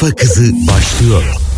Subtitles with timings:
[0.00, 1.49] Kafa Kızı başlıyor.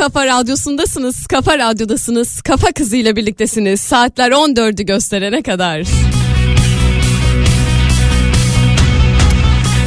[0.00, 3.80] Kafa Radyosu'ndasınız, Kafa Radyo'dasınız, Kafa Kızı ile birliktesiniz.
[3.80, 5.82] Saatler 14'ü gösterene kadar.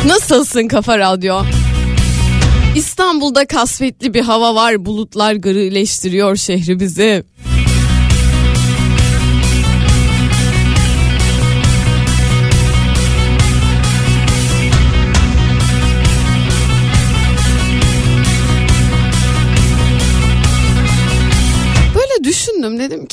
[0.07, 1.41] Nasılsın Kafa Radyo?
[2.75, 7.23] İstanbul'da kasvetli bir hava var, bulutlar grileştiriyor şehri bizi.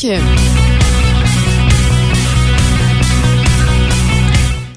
[0.00, 0.19] ki.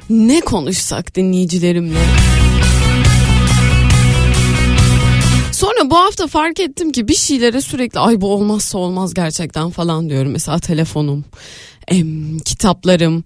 [0.10, 2.00] Ne konuşsak dinleyicilerimle.
[5.52, 10.10] Sonra bu hafta fark ettim ki bir şeylere sürekli ay bu olmazsa olmaz gerçekten falan
[10.10, 10.32] diyorum.
[10.32, 11.26] Mesela telefonum,
[11.88, 13.24] em, kitaplarım,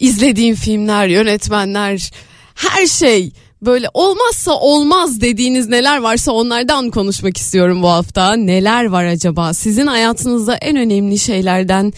[0.00, 2.10] izlediğim filmler, yönetmenler,
[2.54, 3.32] her şey
[3.62, 8.32] böyle olmazsa olmaz dediğiniz neler varsa onlardan konuşmak istiyorum bu hafta.
[8.32, 9.54] Neler var acaba?
[9.54, 11.92] Sizin hayatınızda en önemli şeylerden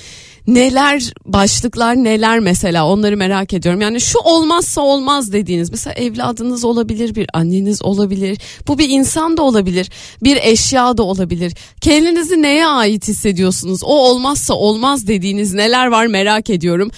[0.47, 3.81] neler başlıklar neler mesela onları merak ediyorum.
[3.81, 8.39] Yani şu olmazsa olmaz dediğiniz mesela evladınız olabilir bir anneniz olabilir
[8.69, 9.91] bu bir insan da olabilir
[10.23, 11.53] bir eşya da olabilir.
[11.81, 16.91] Kendinizi neye ait hissediyorsunuz o olmazsa olmaz dediğiniz neler var merak ediyorum.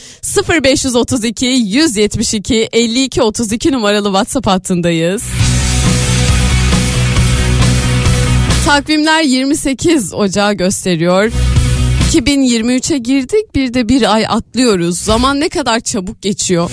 [0.48, 5.22] 0532 172 52 32 numaralı WhatsApp hattındayız.
[8.66, 11.32] Takvimler 28 Ocağı gösteriyor.
[12.12, 14.98] 2023'e girdik bir de bir ay atlıyoruz.
[14.98, 16.70] Zaman ne kadar çabuk geçiyor.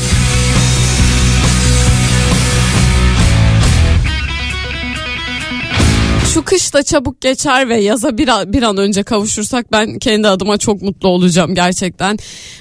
[6.33, 10.27] Şu kış da çabuk geçer ve yaza bir an, bir an önce kavuşursak ben kendi
[10.27, 12.17] adıma çok mutlu olacağım gerçekten.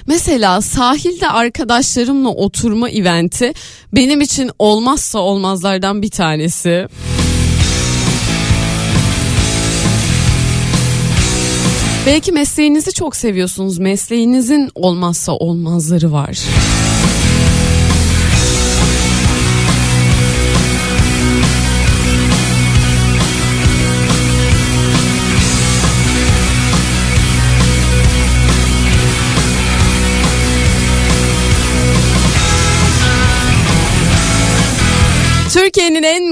[0.07, 3.53] Mesela sahilde arkadaşlarımla oturma eventi
[3.93, 6.87] benim için olmazsa olmazlardan bir tanesi.
[12.05, 13.79] Belki mesleğinizi çok seviyorsunuz.
[13.79, 16.39] Mesleğinizin olmazsa olmazları var.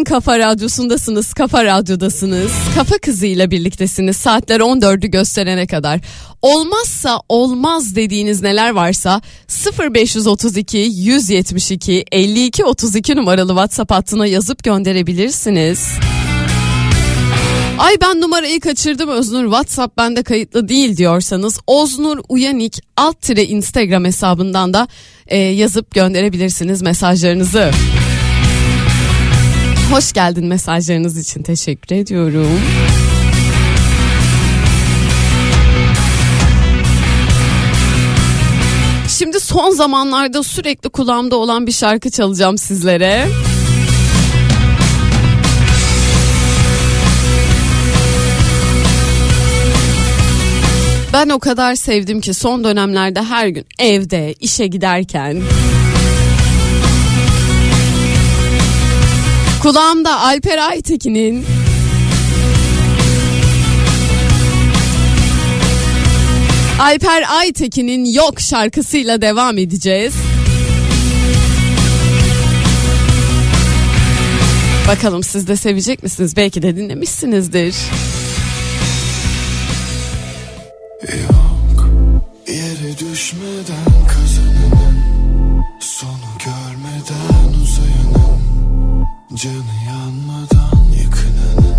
[0.07, 2.51] Kafa radyosundasınız, kafa radyodasınız.
[2.75, 4.18] Kafa kızıyla birliktesiniz.
[4.18, 6.00] Saatler 14'ü gösterene kadar.
[6.42, 9.21] Olmazsa olmaz dediğiniz neler varsa
[9.80, 15.88] 0532 172 52 32 numaralı WhatsApp hattına yazıp gönderebilirsiniz.
[17.77, 24.06] Ay ben numarayı kaçırdım Öznur WhatsApp bende kayıtlı değil diyorsanız Oznur Uyanik alt tire Instagram
[24.06, 24.88] hesabından da
[25.27, 27.71] e, yazıp gönderebilirsiniz mesajlarınızı.
[29.92, 32.60] Hoş geldin mesajlarınız için teşekkür ediyorum.
[39.07, 43.28] Şimdi son zamanlarda sürekli kulağımda olan bir şarkı çalacağım sizlere.
[51.13, 55.42] Ben o kadar sevdim ki son dönemlerde her gün evde, işe giderken
[59.62, 61.45] Kulağımda Alper Aytekin'in
[66.80, 70.13] Alper Aytekin'in Yok şarkısıyla devam edeceğiz.
[74.88, 76.38] Bakalım siz de sevecek misiniz?
[76.38, 77.75] Belki de dinlemişsinizdir.
[81.01, 81.89] Yok
[82.48, 84.98] yere düşmeden kazananın
[85.80, 86.37] Sonu
[89.44, 89.56] Canı
[89.88, 91.78] yanmadan yakınanın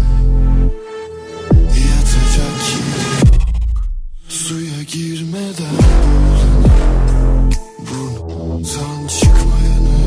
[1.64, 3.82] Yatacak yeri yok.
[4.28, 10.06] Suya girmeden boğulanın Burnundan çıkmayanın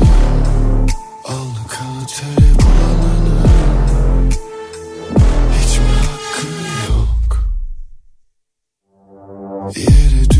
[1.24, 1.66] Alnı
[2.06, 4.30] tere bulananın
[5.52, 6.46] Hiç mi hakkı
[6.92, 7.44] yok.
[9.76, 10.31] Yere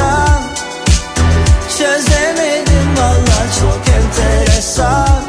[0.00, 0.42] antidepresan
[1.78, 5.22] Çözemedim valla çok enteresan.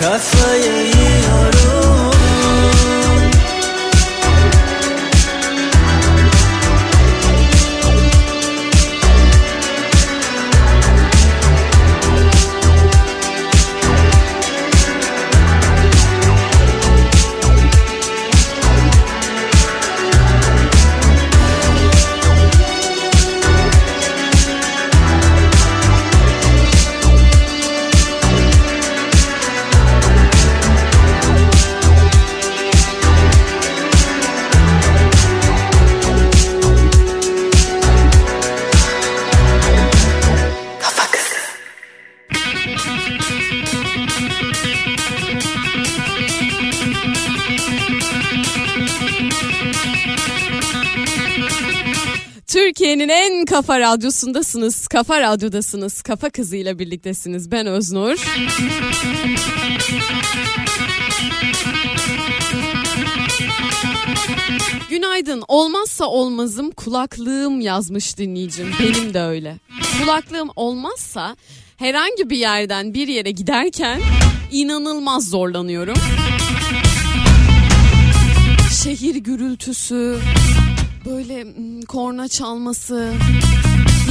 [0.00, 0.95] Kafayı
[52.96, 54.88] Türkiye'nin en kafa radyosundasınız.
[54.88, 56.02] Kafa radyodasınız.
[56.02, 57.50] Kafa kızıyla birliktesiniz.
[57.50, 58.26] Ben Öznur.
[64.90, 65.42] Günaydın.
[65.48, 68.70] Olmazsa olmazım kulaklığım yazmış dinleyicim.
[68.80, 69.58] Benim de öyle.
[70.00, 71.36] Kulaklığım olmazsa
[71.76, 74.00] herhangi bir yerden bir yere giderken
[74.52, 75.98] inanılmaz zorlanıyorum.
[78.82, 80.18] Şehir gürültüsü,
[81.10, 81.46] böyle
[81.88, 83.12] korna çalması,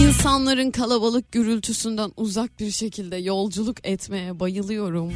[0.02, 5.14] insanların kalabalık gürültüsünden uzak bir şekilde yolculuk etmeye bayılıyorum.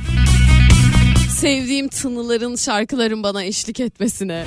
[1.38, 4.46] Sevdiğim tınıların, şarkıların bana eşlik etmesine.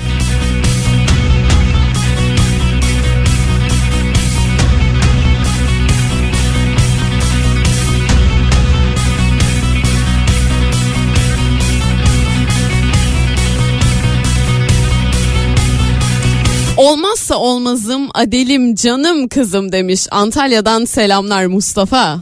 [16.82, 20.06] Olmazsa olmazım Adelim canım kızım demiş.
[20.10, 22.20] Antalya'dan selamlar Mustafa.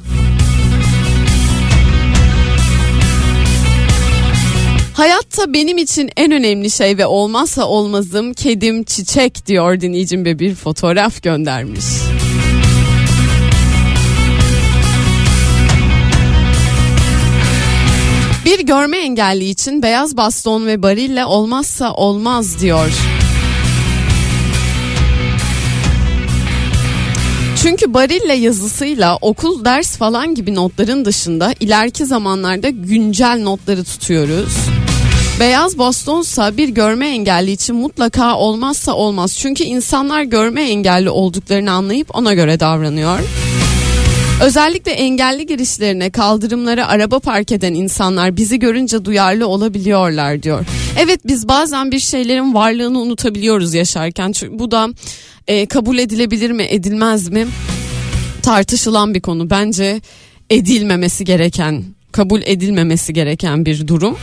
[4.94, 10.54] Hayatta benim için en önemli şey ve olmazsa olmazım kedim çiçek diyor dinleyicim ve bir
[10.54, 11.84] fotoğraf göndermiş.
[18.44, 23.19] Bir görme engelli için beyaz baston ve barille olmazsa olmaz diyor.
[27.62, 34.56] Çünkü Barilla yazısıyla okul ders falan gibi notların dışında ileriki zamanlarda güncel notları tutuyoruz.
[35.40, 39.36] Beyaz bastonsa bir görme engelli için mutlaka olmazsa olmaz.
[39.38, 43.18] Çünkü insanlar görme engelli olduklarını anlayıp ona göre davranıyor.
[44.42, 50.64] Özellikle engelli girişlerine, kaldırımlara araba park eden insanlar bizi görünce duyarlı olabiliyorlar diyor.
[50.98, 54.32] Evet biz bazen bir şeylerin varlığını unutabiliyoruz yaşarken.
[54.32, 54.88] Çünkü bu da
[55.50, 57.46] e, kabul edilebilir mi, edilmez mi?
[58.42, 59.50] Tartışılan bir konu.
[59.50, 60.00] Bence
[60.50, 64.18] edilmemesi gereken, kabul edilmemesi gereken bir durum.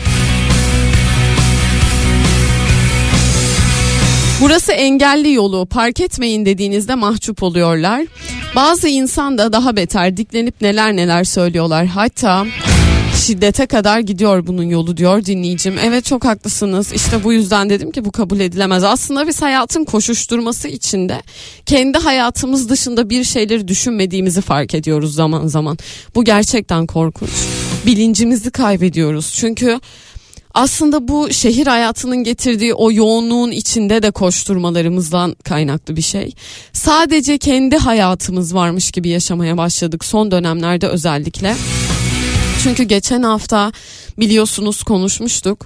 [4.42, 8.06] Burası engelli yolu park etmeyin dediğinizde mahcup oluyorlar.
[8.56, 11.86] Bazı insan da daha beter diklenip neler neler söylüyorlar.
[11.86, 12.46] Hatta
[13.18, 15.76] şiddete kadar gidiyor bunun yolu diyor dinleyicim.
[15.84, 16.94] Evet çok haklısınız.
[16.94, 18.84] İşte bu yüzden dedim ki bu kabul edilemez.
[18.84, 21.22] Aslında biz hayatın koşuşturması içinde
[21.66, 25.78] kendi hayatımız dışında bir şeyleri düşünmediğimizi fark ediyoruz zaman zaman.
[26.16, 27.30] Bu gerçekten korkunç.
[27.86, 29.34] Bilincimizi kaybediyoruz.
[29.34, 29.80] Çünkü
[30.54, 36.34] aslında bu şehir hayatının getirdiği o yoğunluğun içinde de koşturmalarımızdan kaynaklı bir şey.
[36.74, 41.56] Sadece kendi hayatımız varmış gibi yaşamaya başladık son dönemlerde özellikle.
[42.68, 43.72] Çünkü geçen hafta
[44.20, 45.66] biliyorsunuz konuşmuştuk.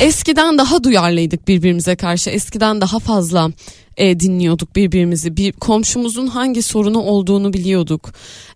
[0.00, 2.30] Eskiden daha duyarlıydık birbirimize karşı.
[2.30, 3.50] Eskiden daha fazla
[3.96, 5.36] e, dinliyorduk birbirimizi.
[5.36, 8.12] Bir komşumuzun hangi sorunu olduğunu biliyorduk.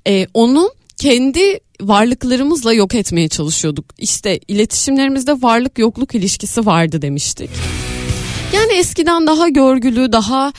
[0.09, 3.85] E, onu kendi varlıklarımızla yok etmeye çalışıyorduk.
[3.99, 7.51] İşte iletişimlerimizde varlık yokluk ilişkisi vardı demiştik.
[8.55, 10.53] Yani eskiden daha görgülü, daha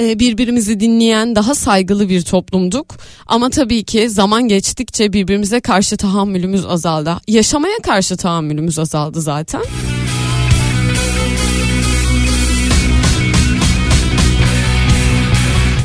[0.00, 2.96] e, birbirimizi dinleyen, daha saygılı bir toplumduk.
[3.26, 7.16] Ama tabii ki zaman geçtikçe birbirimize karşı tahammülümüz azaldı.
[7.28, 9.62] Yaşamaya karşı tahammülümüz azaldı zaten.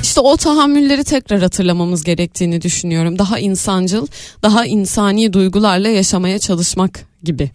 [0.03, 3.19] İşte o tahammülleri tekrar hatırlamamız gerektiğini düşünüyorum.
[3.19, 4.07] Daha insancıl,
[4.43, 7.51] daha insani duygularla yaşamaya çalışmak gibi.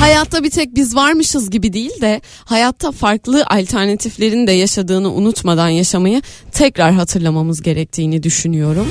[0.00, 6.22] Hayatta bir tek biz varmışız gibi değil de hayatta farklı alternatiflerin de yaşadığını unutmadan yaşamayı
[6.52, 8.88] tekrar hatırlamamız gerektiğini düşünüyorum.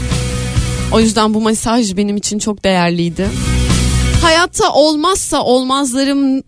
[0.93, 3.27] O yüzden bu mesaj benim için çok değerliydi.
[4.21, 6.41] Hayatta olmazsa olmazlarım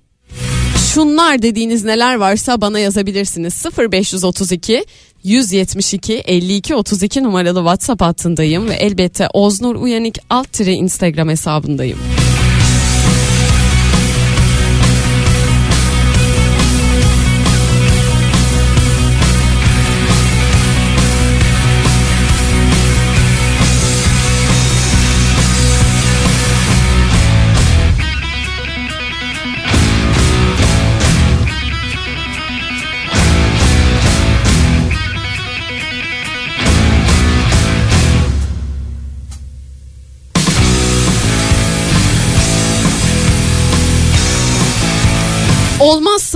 [0.93, 3.63] şunlar dediğiniz neler varsa bana yazabilirsiniz.
[3.91, 4.85] 0532
[5.23, 12.16] 172 52 32 numaralı WhatsApp hattındayım ve elbette Oznur Uyanık alt tire Instagram hesabındayım.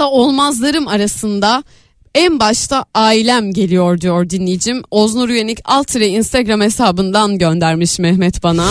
[0.01, 1.63] Olmazsa olmazlarım arasında
[2.15, 4.83] en başta ailem geliyor diyor dinleyicim.
[4.91, 8.67] Oznur Üyenik Altıre Instagram hesabından göndermiş Mehmet bana.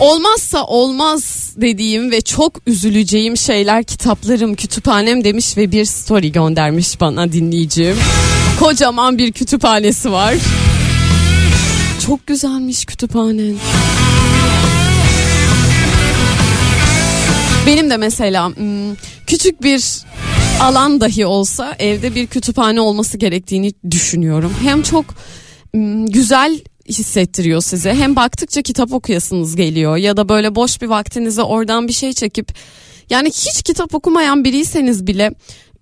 [0.00, 7.32] Olmazsa olmaz dediğim ve çok üzüleceğim şeyler kitaplarım, kütüphanem demiş ve bir story göndermiş bana
[7.32, 7.96] dinleyicim.
[8.60, 10.34] Kocaman bir kütüphanesi var.
[12.06, 13.54] Çok güzelmiş kütüphanen.
[17.68, 18.94] Benim de mesela hmm,
[19.26, 20.02] küçük bir
[20.60, 24.54] alan dahi olsa evde bir kütüphane olması gerektiğini düşünüyorum.
[24.62, 25.04] Hem çok
[25.74, 27.94] hmm, güzel hissettiriyor size.
[27.94, 32.52] Hem baktıkça kitap okuyasınız geliyor ya da böyle boş bir vaktinize oradan bir şey çekip
[33.10, 35.30] yani hiç kitap okumayan biriyseniz bile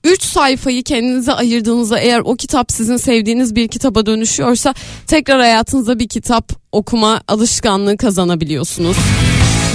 [0.05, 4.75] 3 sayfayı kendinize ayırdığınızda eğer o kitap sizin sevdiğiniz bir kitaba dönüşüyorsa
[5.07, 8.97] tekrar hayatınızda bir kitap okuma alışkanlığı kazanabiliyorsunuz.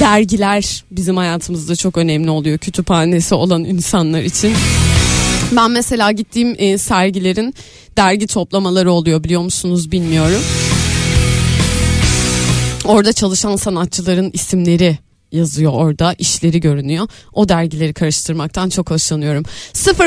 [0.02, 4.54] Dergiler bizim hayatımızda çok önemli oluyor kütüphanesi olan insanlar için.
[5.56, 7.54] Ben mesela gittiğim e, sergilerin
[7.98, 10.42] dergi toplamaları oluyor biliyor musunuz bilmiyorum.
[12.86, 14.98] Orada çalışan sanatçıların isimleri
[15.32, 17.08] yazıyor orada işleri görünüyor.
[17.34, 19.44] O dergileri karıştırmaktan çok hoşlanıyorum.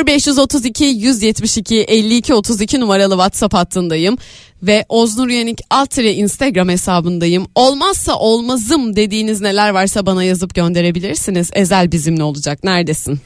[0.07, 4.17] 0532 172 52 32 numaralı WhatsApp hattındayım
[4.63, 7.47] ve Oznur Yenik Altire Instagram hesabındayım.
[7.55, 11.49] Olmazsa olmazım dediğiniz neler varsa bana yazıp gönderebilirsiniz.
[11.53, 12.63] Ezel bizimle olacak.
[12.63, 13.19] Neredesin?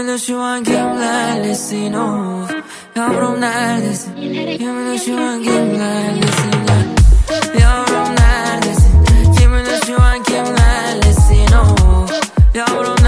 [0.00, 2.50] Bilir şu an kimlerlesin of
[2.96, 4.14] Yavrum neredesin?
[4.58, 7.60] Kim bilir şu an kimlerlesin ya?
[7.60, 9.04] Yavrum neredesin?
[9.36, 12.12] Bilir şu an kimlerlesin of
[12.54, 12.99] Yavrum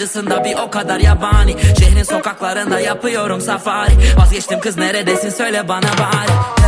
[0.00, 1.56] gibi gacısın da bir o kadar yabani.
[1.78, 3.92] Şehrin sokaklarında yapıyorum safari.
[4.16, 6.59] Vazgeçtim kız neredesin söyle bana bari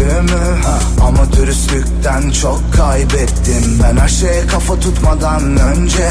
[0.00, 0.60] dürüstlüğümü
[1.00, 3.80] Ama dürüstlükten çok kaybettim.
[3.82, 6.08] Ben her şeye kafa tutmadan önce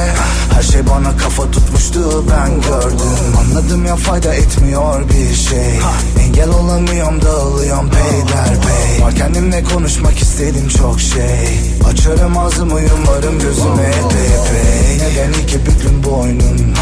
[0.53, 3.35] Her şey bana kafa tutmuştu ben gördüm.
[3.39, 5.79] Anladım ya fayda etmiyor bir şey.
[6.25, 11.59] Engel olamıyorum dağılıyorum peyderpey Var kendimle konuşmak istedim çok şey.
[11.89, 16.75] Açarım ağzımı yumarım gözüme epey Neden iki büklüm boynun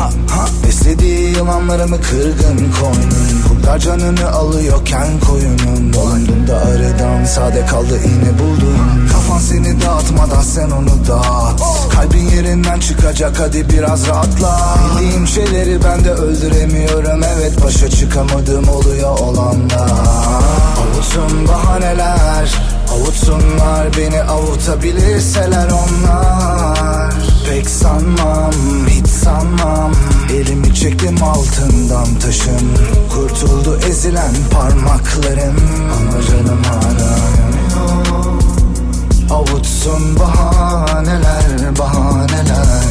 [0.67, 6.61] Beslediği yılanlarımı kırgın koynun Kurtlar canını alıyorken koyunun Dolandığında
[6.97, 11.61] arıdan sade kaldı iğne buldum Kafan seni dağıtmadan sen onu dağıt.
[11.93, 14.77] Kalbin yerinden çıkacak hadi biraz rahatla.
[14.99, 17.21] Bildiğim şeyleri ben de öldüremiyorum.
[17.37, 20.43] Evet başa çıkamadım oluyor olanlar.
[20.77, 22.49] Avutsun bahaneler
[22.91, 23.97] Avutsunlar.
[23.97, 27.13] Beni avutabilirseler onlar.
[27.49, 28.51] Pek sanmam
[28.87, 29.91] hiç sanmam
[30.33, 32.69] Elimi çektim altından taşın.
[33.09, 35.55] Kurtuldu ezilen parmaklarım.
[35.93, 37.17] Ama canım hala
[39.35, 42.83] Avutsun bahaneler bahaneler.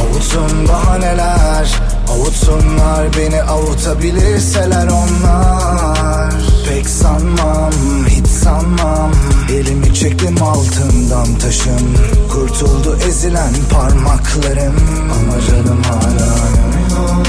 [0.00, 1.80] Avutsun bahaneler.
[2.08, 6.34] Avutsunlar beni avutabilirseler onlar.
[6.68, 7.72] Pek sanmam
[8.08, 9.12] hiç sanmam
[9.52, 11.96] Elimi çektim altından taşın
[12.32, 14.74] Kurtuldu ezilen parmaklarım.
[15.12, 16.26] Ama canım hala
[16.58, 17.26] yanıyor.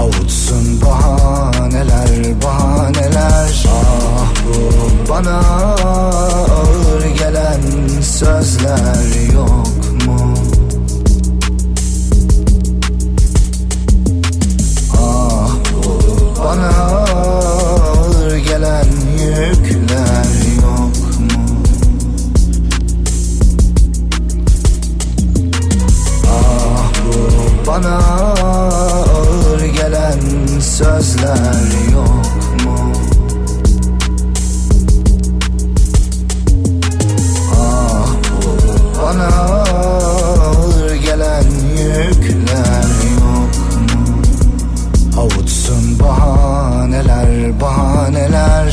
[0.00, 3.66] Avutsun bahaneler bahaneler.
[3.68, 5.38] Ah bu bana
[5.84, 7.60] ağır gelen
[8.02, 10.34] sözler yok mu?
[14.96, 15.50] Ah
[15.84, 18.86] bu bana ağır gelen
[19.18, 19.83] yükler
[27.66, 30.20] bana ağır gelen
[30.60, 32.92] sözler yok mu?
[37.60, 41.44] Ah bu bana ağır gelen
[41.78, 42.86] yükler
[43.20, 44.22] yok mu?
[45.20, 48.70] Avutsun bahaneler bahaneler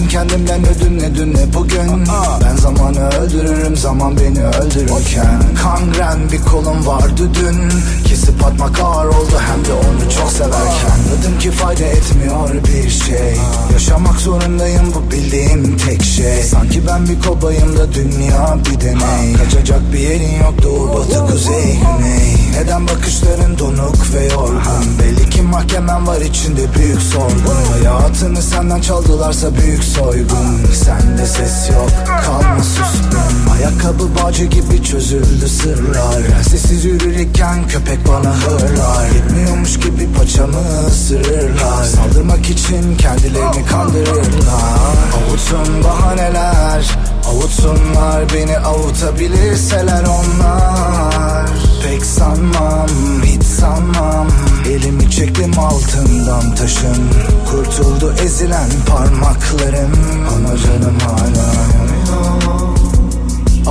[0.00, 2.06] Vermedim kendimden ödün ne dün ne bugün?
[2.44, 5.42] Ben zamanı öldürürüm zaman beni öldürürken.
[5.62, 7.70] Kangren bir kolum vardı dün.
[8.04, 10.90] Kesip atmak ağır oldu hem de onu çok severken.
[10.94, 13.36] Anladım ki fayda etmiyor bir şey.
[13.72, 16.42] Yaşamak zorundayım bu bildiğim tek şey.
[16.42, 19.32] Sanki ben bir kobayım da dünya bir deney.
[19.32, 22.36] Kaçacak bir yerin yok doğu batı kuzey güney.
[22.54, 24.98] Neden bakışların donuk ve yorgun?
[25.02, 31.90] Belli ki mahkemen var içinde büyük sorgun Hayatını senden çaldılarsa büyük soygun Sende ses yok
[32.24, 36.22] kalma suskun Ayakkabı bağcı gibi çözüldü sırlar.
[36.50, 39.06] Sessiz yürürken köpek bana hırlar.
[39.14, 41.84] Yetmiyormuş gibi paçamı ısırırlar.
[41.84, 44.96] Saldırmak için kendilerini kandırırlar.
[45.16, 46.98] Avutsun bahaneler
[47.30, 51.50] Avutsunlar beni avutabilirseler onlar.
[51.84, 52.88] Pek sanmam
[53.24, 54.28] hiç sanmam.
[54.68, 57.10] Elimi çektim altından taşın.
[57.50, 59.92] Kurtuldu ezilen parmaklarım.
[60.36, 61.50] Ama canım hala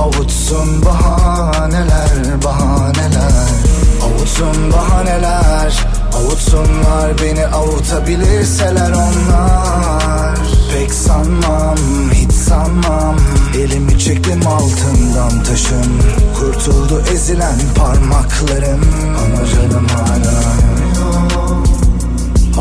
[0.02, 3.50] Avutsun bahaneler bahaneler.
[4.02, 5.86] Avutsun bahaneler.
[6.14, 11.76] Avutsunlar beni avutabilirseler onlar Pek sanmam
[12.12, 13.16] hiç sanmam.
[13.58, 15.98] Elimi çektim altından taşım
[16.38, 18.80] Kurtuldu ezilen parmaklarım.
[19.18, 20.40] Ama canım hala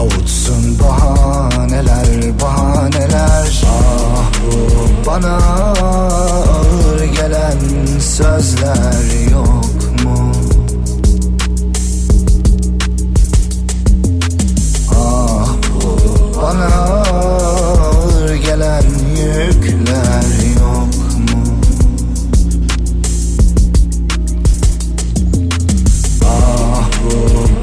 [0.02, 3.64] Avutsun bahaneler bahaneler.
[3.66, 5.38] Ah bu bana
[5.82, 7.60] ağır gelen
[8.00, 9.79] sözler yok
[19.40, 20.24] yükler
[20.60, 21.44] yok mu?
[26.26, 26.90] Ah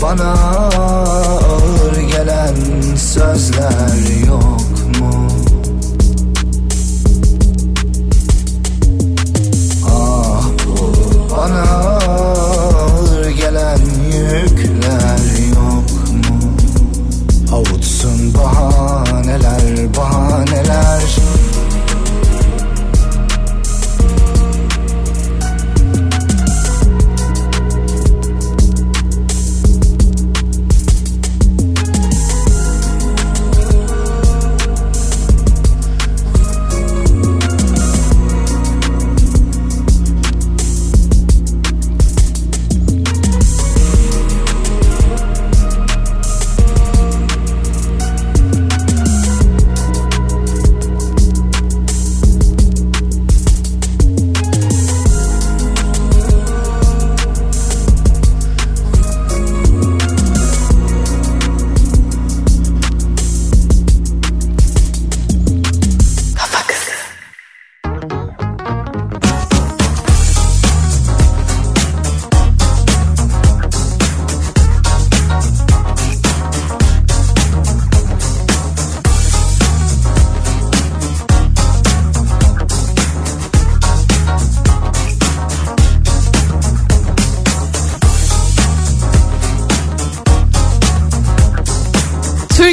[0.02, 2.56] bana ağır gelen
[2.96, 4.60] sözler yok
[5.00, 5.28] mu?
[9.88, 10.92] Ah bu
[11.36, 13.80] bana ağır gelen
[14.12, 14.55] yükler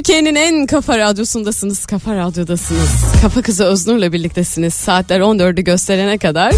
[0.04, 2.90] Türkiye'nin en kafa radyosundasınız, kafa radyodasınız.
[3.22, 4.74] Kafa kızı Öznur'la birliktesiniz.
[4.74, 6.54] Saatler 14'ü gösterene kadar.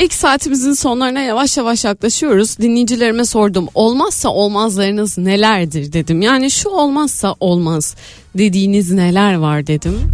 [0.00, 2.58] İlk saatimizin sonlarına yavaş yavaş yaklaşıyoruz.
[2.58, 3.68] Dinleyicilerime sordum.
[3.74, 6.22] Olmazsa olmazlarınız nelerdir dedim.
[6.22, 7.94] Yani şu olmazsa olmaz
[8.34, 10.10] dediğiniz neler var dedim.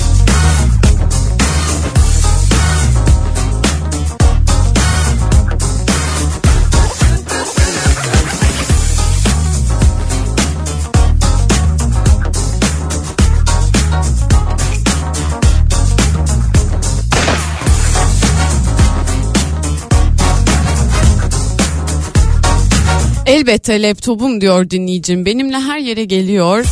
[23.26, 25.26] Elbette laptopum diyor dinleyicim.
[25.26, 26.64] Benimle her yere geliyor.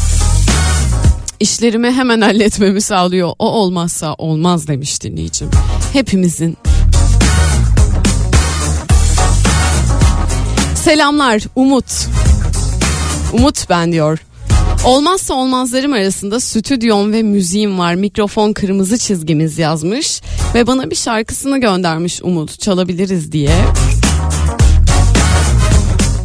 [1.40, 3.32] İşlerimi hemen halletmemi sağlıyor.
[3.38, 5.50] O olmazsa olmaz demiş dinleyicim.
[5.92, 6.56] Hepimizin.
[10.74, 12.06] Selamlar Umut.
[13.32, 14.18] Umut ben diyor.
[14.84, 17.94] Olmazsa olmazlarım arasında stüdyom ve müziğim var.
[17.94, 20.20] Mikrofon kırmızı çizgimiz yazmış
[20.54, 23.50] ve bana bir şarkısını göndermiş Umut çalabiliriz diye.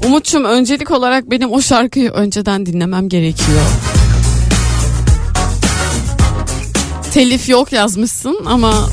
[0.06, 3.62] Umut'cum öncelik olarak benim o şarkıyı önceden dinlemem gerekiyor.
[7.14, 8.90] Telif yok yazmışsın ama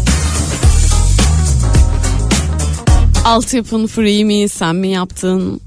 [3.25, 5.61] altyapın free mi sen mi yaptın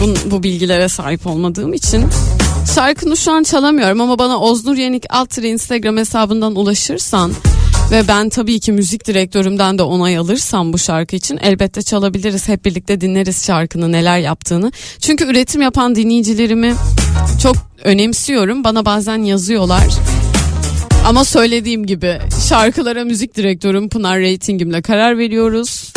[0.00, 2.04] bu, bu bilgilere sahip olmadığım için
[2.74, 7.32] şarkını şu an çalamıyorum ama bana Oznur Yenik alt Instagram hesabından ulaşırsan
[7.90, 12.48] ve ben tabii ki müzik direktörümden de onay alırsam bu şarkı için elbette çalabiliriz.
[12.48, 14.72] Hep birlikte dinleriz şarkının neler yaptığını.
[15.00, 16.74] Çünkü üretim yapan dinleyicilerimi
[17.42, 18.64] çok önemsiyorum.
[18.64, 19.86] Bana bazen yazıyorlar.
[21.06, 25.92] Ama söylediğim gibi şarkılara müzik direktörüm Pınar Ratingimle karar veriyoruz.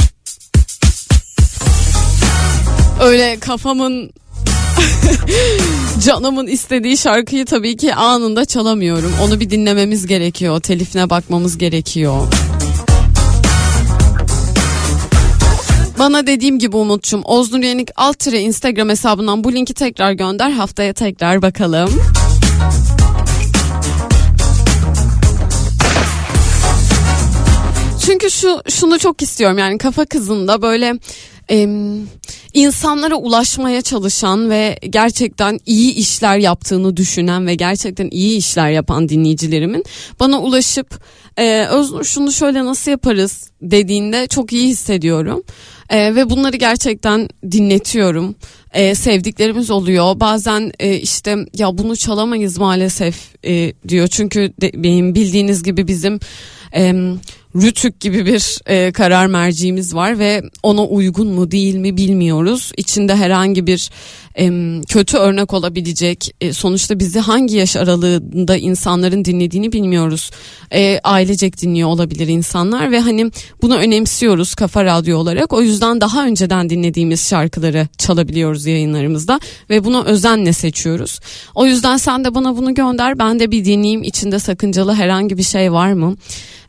[3.02, 4.12] Öyle kafamın
[6.06, 9.12] canımın istediği şarkıyı tabii ki anında çalamıyorum.
[9.24, 10.60] Onu bir dinlememiz gerekiyor.
[10.60, 12.28] Telifine bakmamız gerekiyor.
[16.00, 20.52] Bana dediğim gibi Umut'cum Oznur Yenik alt Instagram hesabından bu linki tekrar gönder.
[20.52, 22.02] Haftaya tekrar bakalım.
[28.06, 30.94] Çünkü şu şunu çok istiyorum yani kafa kızında böyle
[31.50, 31.68] e,
[32.54, 39.84] insanlara ulaşmaya çalışan ve gerçekten iyi işler yaptığını düşünen ve gerçekten iyi işler yapan dinleyicilerimin
[40.20, 41.02] bana ulaşıp
[41.38, 45.44] e, Öznur şunu şöyle nasıl yaparız dediğinde çok iyi hissediyorum.
[45.90, 48.36] E, ve bunları gerçekten dinletiyorum.
[48.74, 50.20] E, sevdiklerimiz oluyor.
[50.20, 54.08] Bazen e, işte ya bunu çalamayız maalesef e, diyor.
[54.08, 56.20] Çünkü de, benim bildiğiniz gibi bizim
[56.76, 56.94] e,
[57.56, 62.72] Rütük gibi bir e, karar merciğimiz var ve ona uygun mu değil mi bilmiyoruz.
[62.78, 63.90] İçinde herhangi bir
[64.40, 64.52] e,
[64.88, 70.32] kötü örnek olabilecek e, sonuçta bizi hangi yaş aralığında insanların dinlediğini bilmiyoruz.
[70.72, 75.54] E, ailecek dinliyor olabilir insanlar ve hani bunu önemsiyoruz kafa radyo olarak.
[75.54, 81.20] O yüzden daha önceden dinlediğimiz şarkıları çalabiliyoruz yayınlarımızda ve bunu özenle seçiyoruz.
[81.56, 85.44] O yüzden sen de bana bunu gönder ben de bir dinleyeyim içinde sakıncalı herhangi bir
[85.44, 86.16] şey var mı?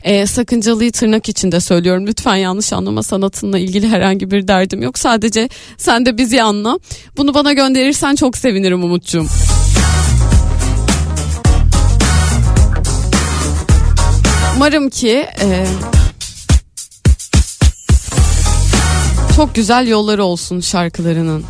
[0.03, 2.07] E, sakıncalıyı tırnak içinde söylüyorum.
[2.07, 4.99] Lütfen yanlış anlama sanatınla ilgili herhangi bir derdim yok.
[4.99, 6.79] Sadece sen de bizi anla.
[7.17, 9.29] Bunu bana gönderirsen çok sevinirim Umut'cum.
[14.55, 15.65] Umarım ki e,
[19.35, 21.43] çok güzel yolları olsun şarkılarının.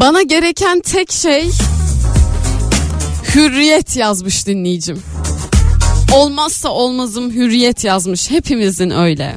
[0.00, 1.50] Bana gereken tek şey
[3.34, 5.02] hürriyet yazmış dinleyicim.
[6.14, 8.30] Olmazsa olmazım hürriyet yazmış.
[8.30, 9.36] Hepimizin öyle.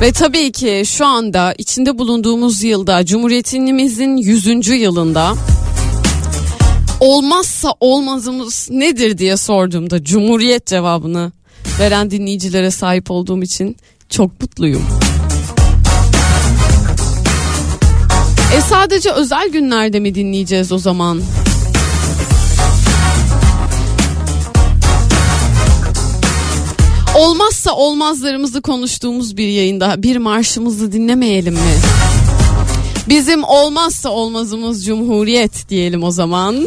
[0.00, 4.68] Ve tabii ki şu anda içinde bulunduğumuz yılda Cumhuriyetimizin 100.
[4.68, 5.34] yılında
[7.00, 11.32] olmazsa olmazımız nedir diye sorduğumda Cumhuriyet cevabını
[11.80, 13.76] veren dinleyicilere sahip olduğum için
[14.08, 15.05] çok mutluyum.
[18.54, 21.22] E sadece özel günlerde mi dinleyeceğiz o zaman?
[27.16, 31.76] Olmazsa olmazlarımızı konuştuğumuz bir yayında bir marşımızı dinlemeyelim mi?
[33.08, 36.66] Bizim olmazsa olmazımız Cumhuriyet diyelim o zaman.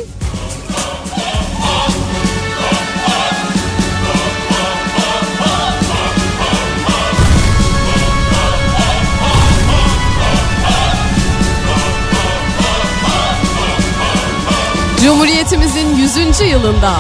[16.00, 16.40] 100.
[16.42, 16.92] yılında.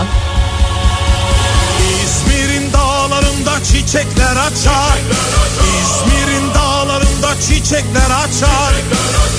[2.03, 4.97] İzmir'in dağlarında çiçekler açar.
[5.81, 8.73] İzmir'in dağlarında çiçekler açar.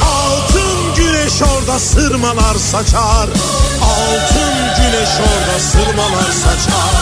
[0.02, 3.28] Altın güneş orada sırmalar saçar.
[3.82, 6.94] Altın güneş orada sırmalar saçar.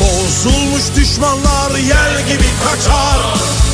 [0.00, 3.20] Bozulmuş düşmanlar yel gibi kaçar.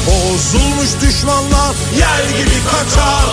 [0.06, 3.24] Bozulmuş düşmanlar yel gibi kaçar.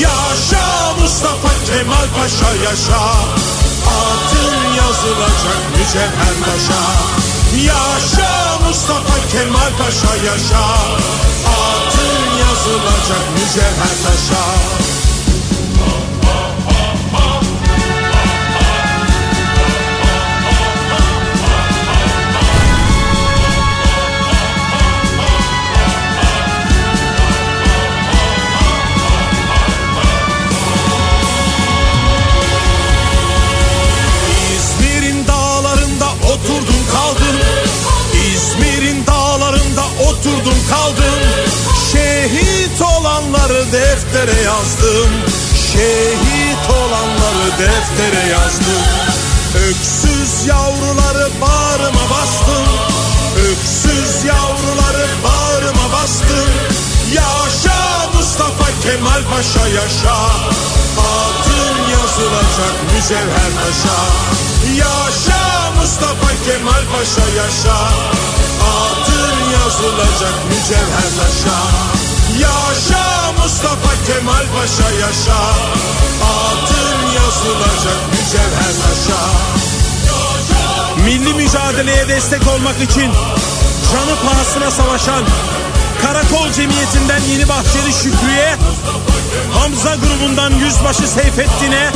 [0.00, 6.82] Yaşa Mustafa Kemal Paşa yaşa Adın yazılacak mücevher taşa
[7.56, 10.64] Yaşa Mustafa Kemal Paşa yaşa.
[11.46, 14.44] Adın yazılacak mücevher taşa
[40.48, 41.20] oturdum kaldım.
[41.92, 45.10] Şehit olanları deftere yazdım.
[45.72, 48.84] Şehit olanları deftere yazdım.
[49.68, 52.66] Öksüz yavruları bağrıma bastım.
[53.36, 56.50] Öksüz yavruları bağrıma bastım.
[57.14, 60.16] Yaşa Mustafa Kemal Paşa yaşa.
[60.98, 67.78] Adın yazılacak mücevher taşa Yaşa Mustafa Kemal Paşa yaşa.
[68.74, 71.58] Adın yazılacak mücevher taşa.
[72.40, 75.40] Yaşa Mustafa Kemal Paşa yaşa.
[76.22, 79.20] Adın yazılacak mücevher taşa.
[81.04, 83.12] Milli mücadeleye destek olmak için
[83.92, 85.24] canı pahasına savaşan
[86.02, 88.56] Karakol Cemiyeti'nden Yeni Bahçeli Şükrü'ye
[89.54, 91.90] Hamza grubundan Yüzbaşı Seyfettin'e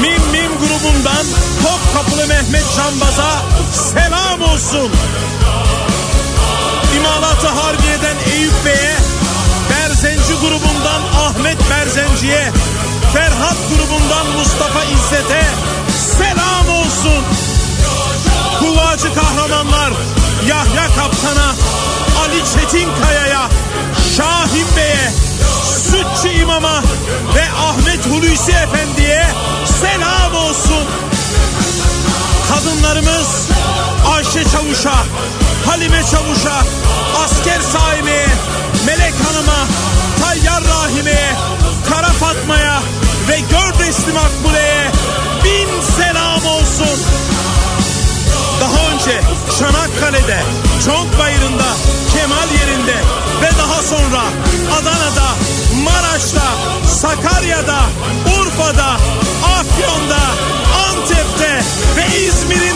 [0.00, 1.26] Mim Mim grubundan
[1.62, 4.90] Topkapılı Mehmet Canbaz'a selam olsun.
[6.96, 8.96] İmalatı Harbiye'den Eyüp Bey'e
[9.70, 12.52] Berzenci grubundan Ahmet Berzenci'ye
[13.12, 15.44] Ferhat grubundan Mustafa İzzet'e
[16.18, 17.24] selam olsun.
[18.60, 19.92] Kuvacı kahramanlar
[20.48, 21.54] Yahya Kaptan'a
[22.24, 23.48] Ali Çetinkaya'ya
[24.16, 25.12] Şahin Bey'e
[25.90, 26.82] Sütçü İmam'a
[27.34, 29.26] ve Ahmet Hulusi Efendi'ye
[29.80, 30.84] selam olsun.
[32.48, 33.48] Kadınlarımız
[34.14, 34.94] Ayşe Çavuş'a,
[35.66, 36.62] Halime Çavuş'a,
[37.24, 38.26] Asker Saime'ye,
[38.86, 39.66] Melek Hanım'a,
[40.22, 41.32] Tayyar Rahime'ye,
[41.90, 42.82] Kara Fatma'ya
[43.28, 44.90] ve Gördesli Makbule'ye
[45.44, 47.00] bin selam olsun.
[48.60, 49.20] Daha önce
[49.58, 50.42] Çanakkale'de,
[50.86, 51.66] Conk Bayırı'nda,
[52.14, 52.46] Kemal
[53.90, 54.22] sonra
[54.78, 55.28] Adana'da,
[55.84, 56.46] Maraş'ta,
[56.86, 57.80] Sakarya'da,
[58.38, 58.96] Urfa'da,
[59.66, 60.20] Afyon'da,
[60.88, 61.60] Antep'te
[61.96, 62.75] ve İzmir'in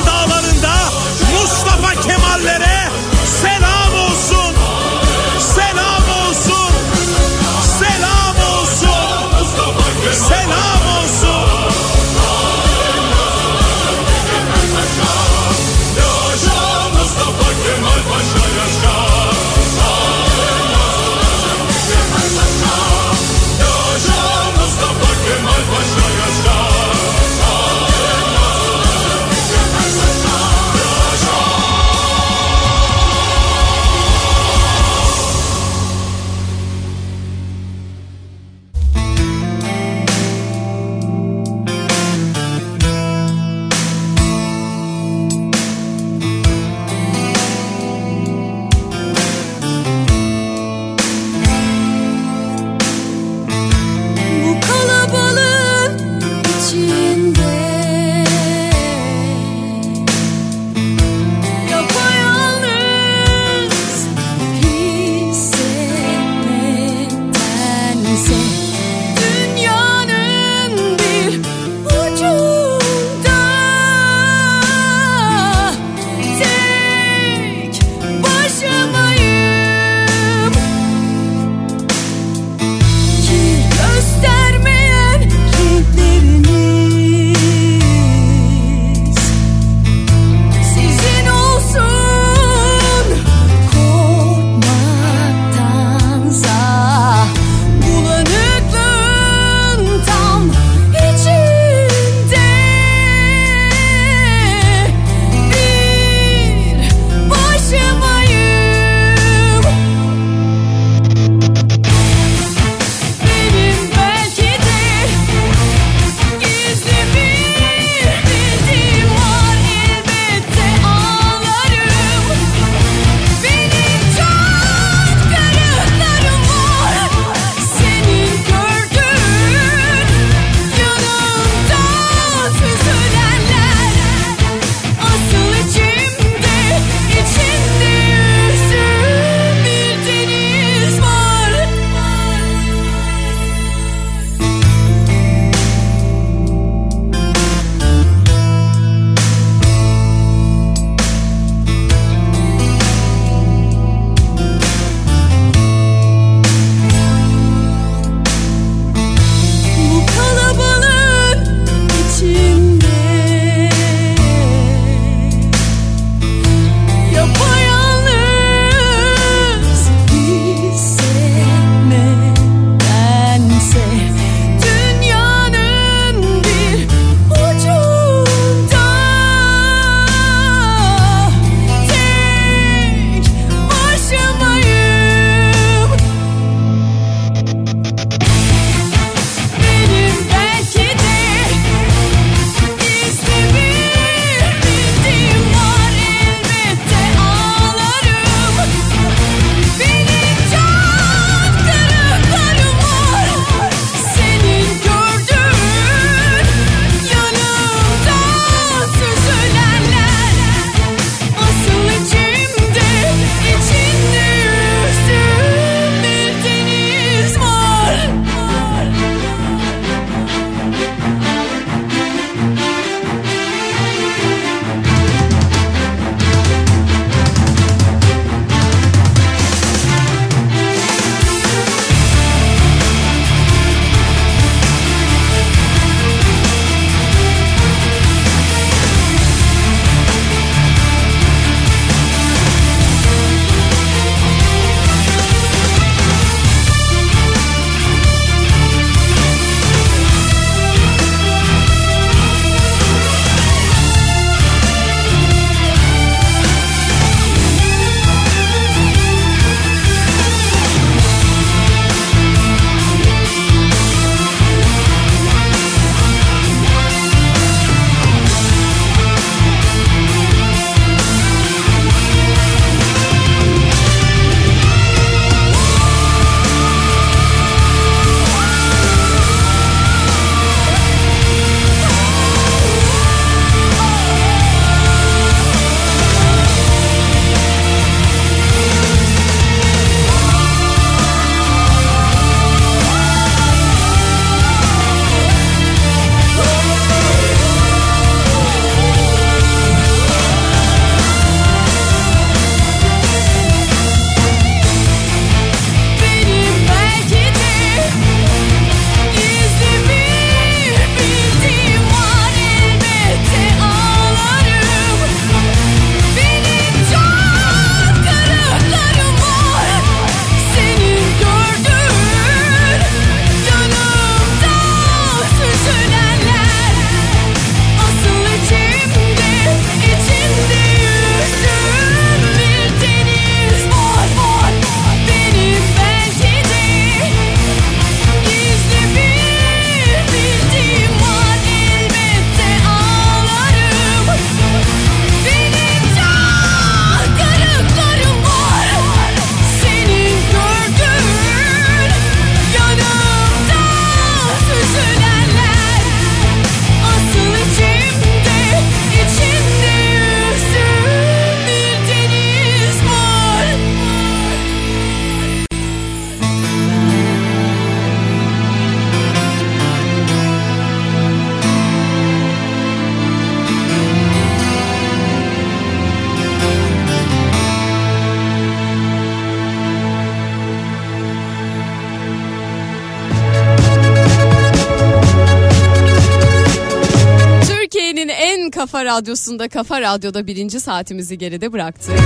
[388.80, 391.98] Kafa Radyosu'nda Kafa Radyo'da birinci saatimizi geride bıraktık.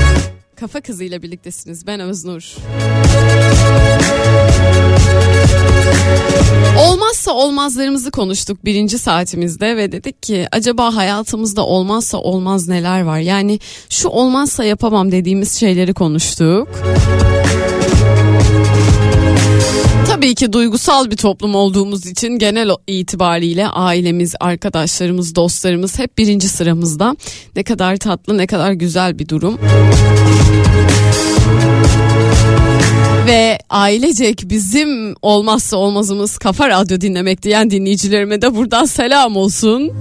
[0.56, 1.86] Kafa kızıyla birliktesiniz.
[1.86, 2.54] Ben Öznur.
[6.78, 13.18] Olmazsa olmazlarımızı konuştuk birinci saatimizde ve dedik ki acaba hayatımızda olmazsa olmaz neler var?
[13.18, 13.58] Yani
[13.88, 16.68] şu olmazsa yapamam dediğimiz şeyleri konuştuk.
[20.24, 27.16] Tabii ki duygusal bir toplum olduğumuz için genel itibariyle ailemiz, arkadaşlarımız, dostlarımız hep birinci sıramızda.
[27.56, 29.58] Ne kadar tatlı, ne kadar güzel bir durum.
[33.26, 39.92] Ve ailecek bizim olmazsa olmazımız Kafa Radyo dinlemek diyen dinleyicilerime de buradan selam olsun.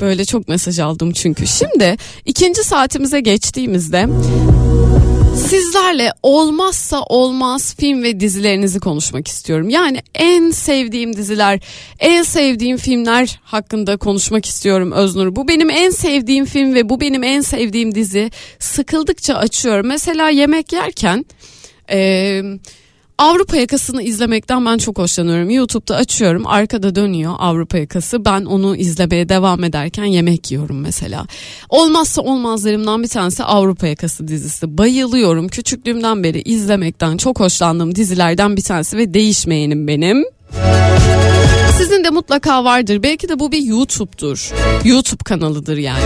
[0.00, 1.46] Böyle çok mesaj aldım çünkü.
[1.46, 4.06] Şimdi ikinci saatimize geçtiğimizde
[5.36, 9.68] sizlerle olmazsa olmaz film ve dizilerinizi konuşmak istiyorum.
[9.68, 11.60] Yani en sevdiğim diziler,
[11.98, 15.36] en sevdiğim filmler hakkında konuşmak istiyorum Öznur.
[15.36, 18.30] Bu benim en sevdiğim film ve bu benim en sevdiğim dizi.
[18.58, 19.86] Sıkıldıkça açıyorum.
[19.86, 21.24] Mesela yemek yerken...
[21.90, 22.42] Ee,
[23.18, 25.50] Avrupa yakasını izlemekten ben çok hoşlanıyorum.
[25.50, 28.24] YouTube'da açıyorum arkada dönüyor Avrupa yakası.
[28.24, 31.26] Ben onu izlemeye devam ederken yemek yiyorum mesela.
[31.68, 34.78] Olmazsa olmazlarımdan bir tanesi Avrupa yakası dizisi.
[34.78, 35.48] Bayılıyorum.
[35.48, 40.24] Küçüklüğümden beri izlemekten çok hoşlandığım dizilerden bir tanesi ve değişmeyenim benim.
[41.78, 43.02] Sizin de mutlaka vardır.
[43.02, 44.52] Belki de bu bir YouTube'dur.
[44.84, 46.02] YouTube kanalıdır yani.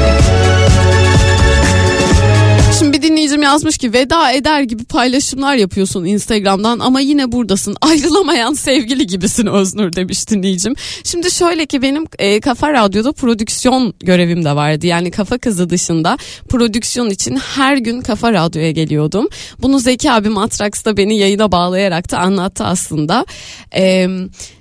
[2.79, 7.77] Şimdi bir dinleyicim yazmış ki veda eder gibi paylaşımlar yapıyorsun Instagram'dan ama yine buradasın.
[7.81, 10.75] Ayrılamayan sevgili gibisin Öznur demiş dinleyicim.
[11.05, 14.87] Şimdi şöyle ki benim e, Kafa Radyo'da prodüksiyon görevim de vardı.
[14.87, 16.17] Yani Kafa Kızı dışında
[16.49, 19.29] prodüksiyon için her gün Kafa Radyo'ya geliyordum.
[19.63, 23.27] Bunu Zeki abim Atraks'ta beni yayına bağlayarak da anlattı aslında.
[23.77, 24.09] Eee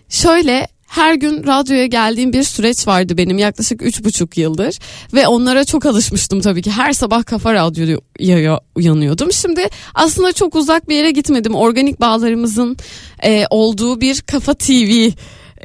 [0.10, 4.80] şöyle her gün radyoya geldiğim bir süreç vardı benim yaklaşık üç buçuk yıldır
[5.14, 9.32] ve onlara çok alışmıştım tabii ki her sabah kafa radyoya uyanıyordum.
[9.32, 12.78] Şimdi aslında çok uzak bir yere gitmedim organik bağlarımızın
[13.24, 15.10] e, olduğu bir kafa TV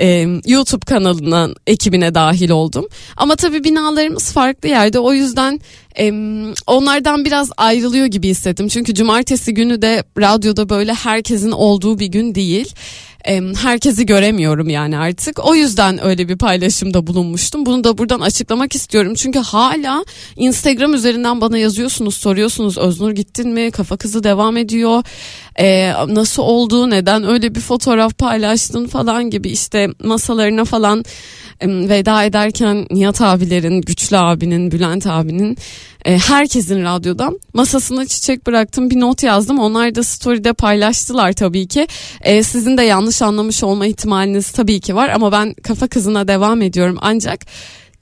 [0.00, 2.88] e, YouTube kanalından ekibine dahil oldum.
[3.16, 5.60] Ama tabii binalarımız farklı yerde o yüzden
[5.98, 6.12] e,
[6.66, 8.68] onlardan biraz ayrılıyor gibi hissettim.
[8.68, 12.74] Çünkü cumartesi günü de radyoda böyle herkesin olduğu bir gün değil
[13.62, 15.46] herkesi göremiyorum yani artık.
[15.46, 17.66] O yüzden öyle bir paylaşımda bulunmuştum.
[17.66, 19.14] Bunu da buradan açıklamak istiyorum.
[19.14, 20.04] Çünkü hala
[20.36, 22.78] Instagram üzerinden bana yazıyorsunuz, soruyorsunuz.
[22.78, 23.70] Öznur gittin mi?
[23.70, 25.02] Kafa kızı devam ediyor.
[25.58, 26.90] Ee, nasıl oldu?
[26.90, 31.04] Neden öyle bir fotoğraf paylaştın falan gibi işte masalarına falan
[31.62, 35.56] veda ederken Nihat abilerin, Güçlü abinin, Bülent abinin
[36.04, 39.58] e, herkesin radyodan masasına çiçek bıraktım bir not yazdım.
[39.58, 41.86] Onlar da story'de paylaştılar tabii ki.
[42.20, 46.62] E, sizin de yanlış anlamış olma ihtimaliniz tabii ki var ama ben kafa kızına devam
[46.62, 46.98] ediyorum.
[47.00, 47.46] Ancak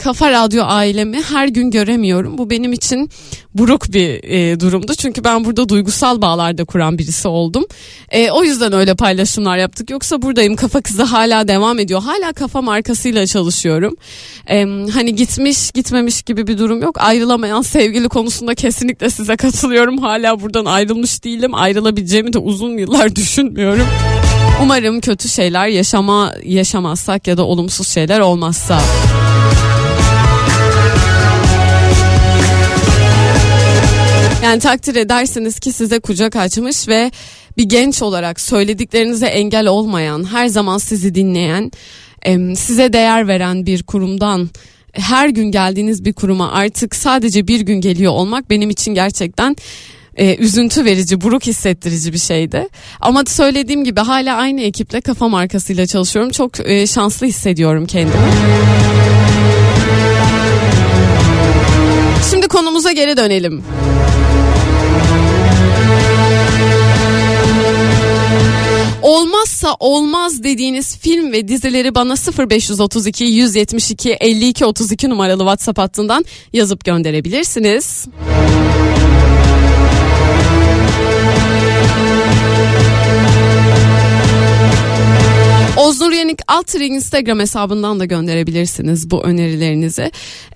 [0.03, 2.39] Kafa Radyo ailemi her gün göremiyorum.
[2.39, 3.11] Bu benim için
[3.55, 4.95] buruk bir e, durumdu.
[4.99, 7.65] Çünkü ben burada duygusal bağlarda kuran birisi oldum.
[8.11, 9.91] E, o yüzden öyle paylaşımlar yaptık.
[9.91, 10.57] Yoksa buradayım.
[10.57, 12.03] Kafa Kızı hala devam ediyor.
[12.03, 13.97] Hala kafa markasıyla çalışıyorum.
[14.51, 16.97] E, hani gitmiş gitmemiş gibi bir durum yok.
[17.01, 19.99] Ayrılamayan sevgili konusunda kesinlikle size katılıyorum.
[19.99, 21.55] Hala buradan ayrılmış değilim.
[21.55, 23.87] Ayrılabileceğimi de uzun yıllar düşünmüyorum.
[24.63, 28.81] Umarım kötü şeyler yaşama yaşamazsak ya da olumsuz şeyler olmazsa.
[34.43, 37.11] Yani takdir edersiniz ki size kucak açmış ve
[37.57, 41.71] bir genç olarak söylediklerinize engel olmayan, her zaman sizi dinleyen,
[42.57, 44.51] size değer veren bir kurumdan
[44.93, 49.57] her gün geldiğiniz bir kuruma artık sadece bir gün geliyor olmak benim için gerçekten
[50.17, 52.69] e, üzüntü verici, buruk hissettirici bir şeydi.
[53.01, 56.31] Ama söylediğim gibi hala aynı ekiple kafa markasıyla çalışıyorum.
[56.33, 58.17] Çok e, şanslı hissediyorum kendimi.
[62.31, 63.63] Şimdi konumuza geri dönelim.
[69.11, 72.15] Olmazsa olmaz dediğiniz film ve dizileri bana
[72.49, 78.07] 0532 172 52 32 numaralı WhatsApp hattından yazıp gönderebilirsiniz.
[85.77, 90.11] Oznur Yenik Altırı Instagram hesabından da gönderebilirsiniz bu önerilerinizi.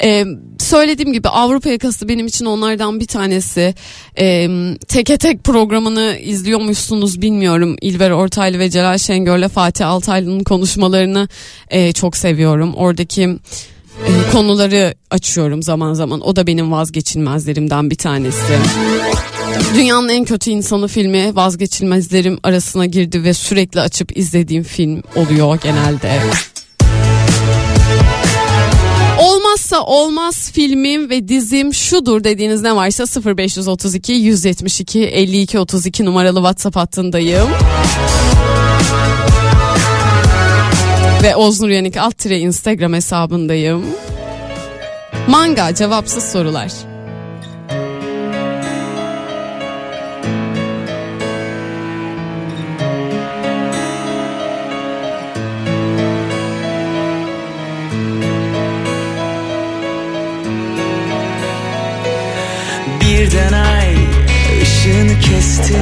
[0.05, 0.25] Ee,
[0.59, 3.75] söylediğim gibi Avrupa yakası benim için onlardan bir tanesi.
[4.19, 4.49] Ee,
[4.89, 7.77] teke tek programını izliyormuşsunuz bilmiyorum.
[7.81, 11.29] İlber Ortaylı ve Celal Şengör'le Fatih Altaylı'nın konuşmalarını
[11.71, 12.75] e, çok seviyorum.
[12.75, 16.21] Oradaki e, konuları açıyorum zaman zaman.
[16.21, 18.59] O da benim vazgeçilmezlerimden bir tanesi.
[19.75, 26.21] Dünyanın en kötü insanı filmi vazgeçilmezlerim arasına girdi ve sürekli açıp izlediğim film oluyor genelde.
[29.21, 36.77] Olmazsa olmaz filmim ve dizim şudur dediğiniz ne varsa 0532 172 52 32 numaralı WhatsApp
[36.77, 37.49] hattındayım.
[41.23, 43.85] Ve Oznur Yanik alt tire Instagram hesabındayım.
[45.29, 46.94] Manga cevapsız sorular.
[63.15, 63.95] Birden ay
[64.63, 65.75] ışığını kesti.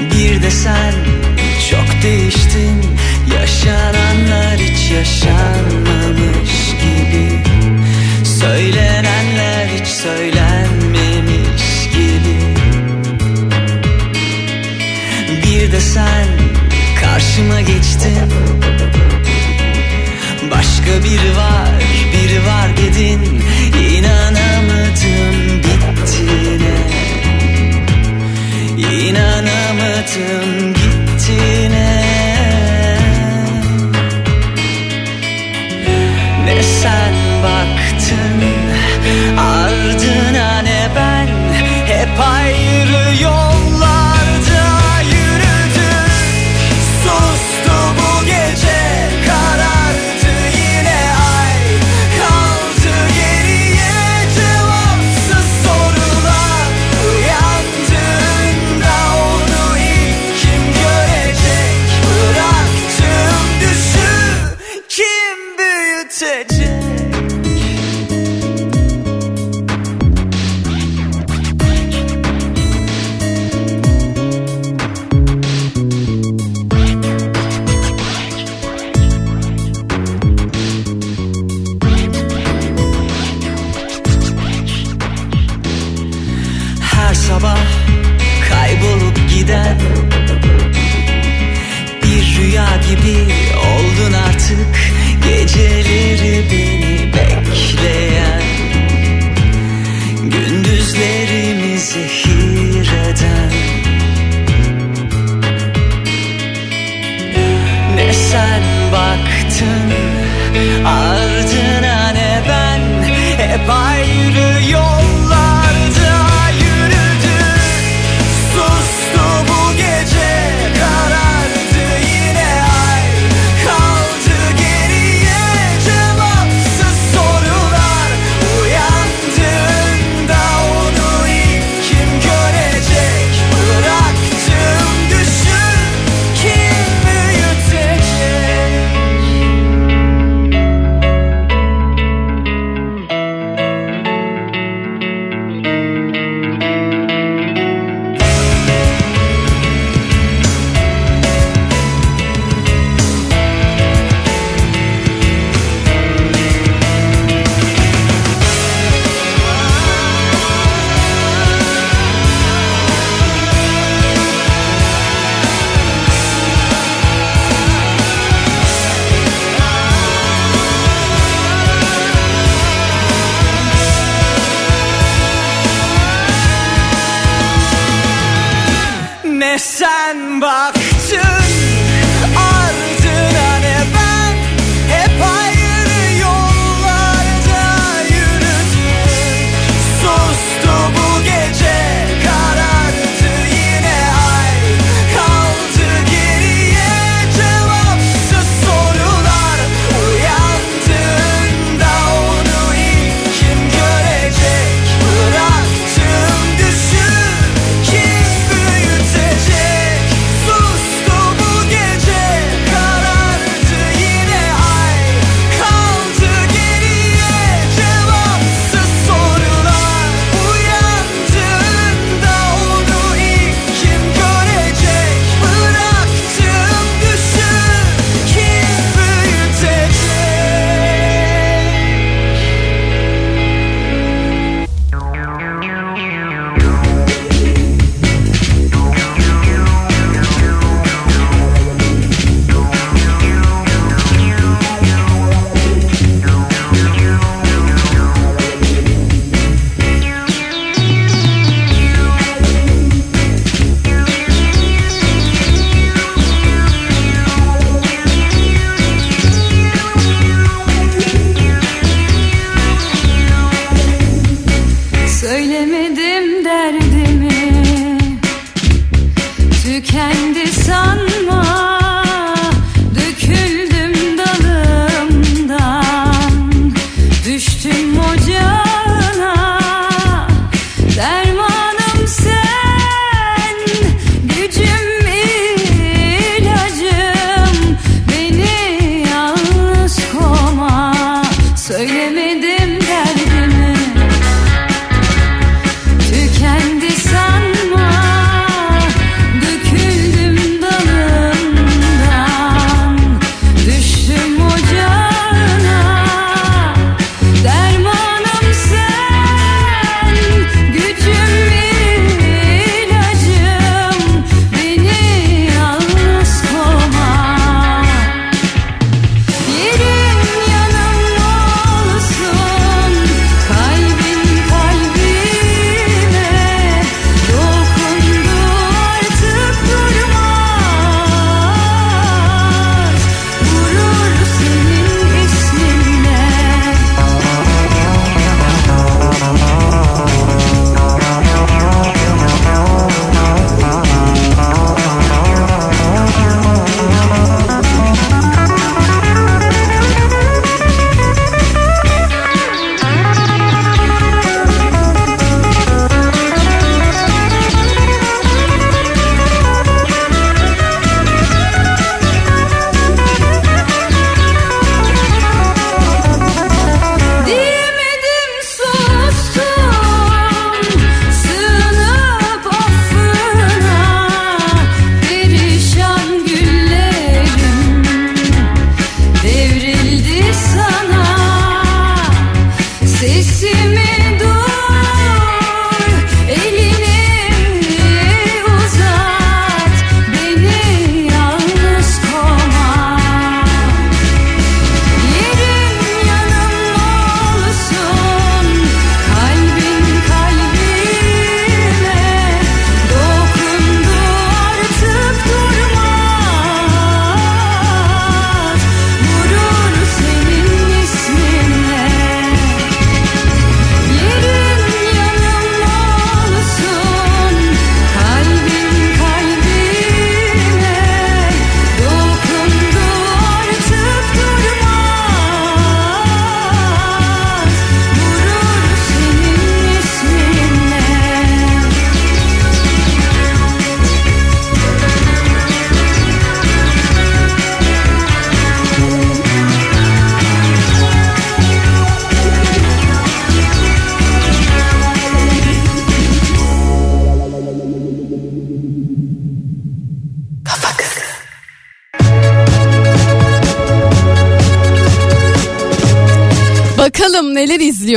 [0.00, 0.94] Bir de sen
[1.70, 2.98] çok değiştin.
[3.34, 6.50] Yaşananlar hiç yaşanmamış
[6.82, 7.42] gibi.
[8.24, 12.36] Söylenenler hiç söylenmemiş gibi.
[15.46, 16.26] Bir de sen
[17.00, 18.32] karşıma geçtin.
[20.50, 23.33] Başka biri var, biri var dedin
[29.84, 32.04] İnanamadım gittiğine.
[36.44, 38.42] Ne sen baktın
[39.38, 40.53] ardına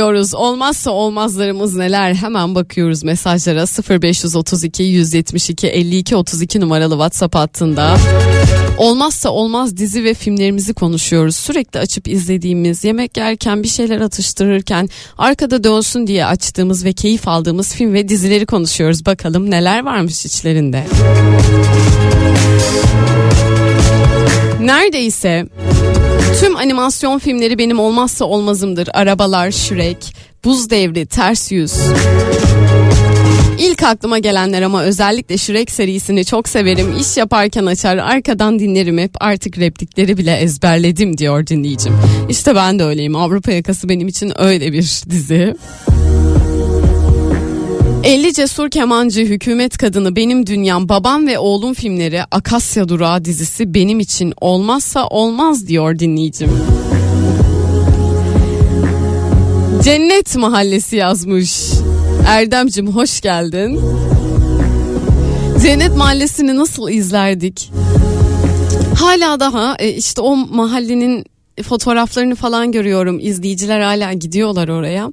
[0.08, 0.34] neler izliyoruz.
[0.34, 2.14] Olmazsa olmazlarımız neler?
[2.14, 3.64] Hemen bakıyoruz mesajlara
[4.00, 7.96] 0532 172 52 32 numaralı WhatsApp hattında.
[8.78, 11.36] Olmazsa olmaz dizi ve filmlerimizi konuşuyoruz.
[11.36, 14.88] Sürekli açıp izlediğimiz, yemek yerken bir şeyler atıştırırken
[15.18, 19.06] arkada dönsün diye açtığımız ve keyif aldığımız film ve dizileri konuşuyoruz.
[19.06, 20.86] Bakalım neler varmış içlerinde.
[24.60, 25.46] Neredeyse
[26.40, 28.88] Tüm animasyon filmleri benim olmazsa olmazımdır.
[28.94, 30.14] Arabalar, Shrek,
[30.44, 31.72] Buz Devri, Ters Yüz.
[33.58, 36.96] İlk aklıma gelenler ama özellikle Shrek serisini çok severim.
[37.00, 41.94] İş yaparken açar arkadan dinlerim hep artık replikleri bile ezberledim diyor dinleyicim.
[42.28, 45.54] İşte ben de öyleyim Avrupa Yakası benim için öyle bir dizi.
[48.04, 54.00] 50 Cesur Kemancı, Hükümet Kadını, Benim Dünyam, Babam ve Oğlum filmleri, Akasya Durağı dizisi benim
[54.00, 56.50] için olmazsa olmaz diyor dinleyicim.
[59.84, 61.70] Cennet Mahallesi yazmış.
[62.28, 63.80] Erdemcim hoş geldin.
[65.62, 67.70] Cennet Mahallesi'ni nasıl izlerdik?
[68.94, 71.24] Hala daha e, işte o mahallenin
[71.62, 73.18] fotoğraflarını falan görüyorum.
[73.20, 75.12] İzleyiciler hala gidiyorlar oraya.